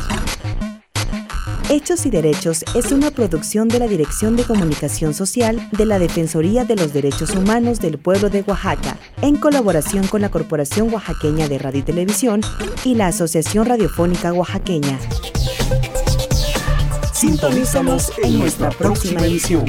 Hechos 1.68 2.06
y 2.06 2.10
Derechos 2.10 2.64
es 2.76 2.92
una 2.92 3.10
producción 3.10 3.66
de 3.66 3.80
la 3.80 3.88
Dirección 3.88 4.36
de 4.36 4.44
Comunicación 4.44 5.14
Social 5.14 5.68
de 5.72 5.84
la 5.84 5.98
Defensoría 5.98 6.64
de 6.64 6.76
los 6.76 6.92
Derechos 6.92 7.34
Humanos 7.34 7.80
del 7.80 7.98
Pueblo 7.98 8.30
de 8.30 8.42
Oaxaca, 8.46 8.96
en 9.20 9.34
colaboración 9.34 10.06
con 10.06 10.20
la 10.20 10.30
Corporación 10.30 10.94
Oaxaqueña 10.94 11.48
de 11.48 11.58
Radio 11.58 11.80
y 11.80 11.82
Televisión 11.82 12.40
y 12.84 12.94
la 12.94 13.08
Asociación 13.08 13.66
Radiofónica 13.66 14.32
Oaxaqueña. 14.32 14.96
Sintonízanos 17.12 18.12
en 18.22 18.38
nuestra 18.38 18.70
próxima 18.70 19.22
edición. 19.22 19.64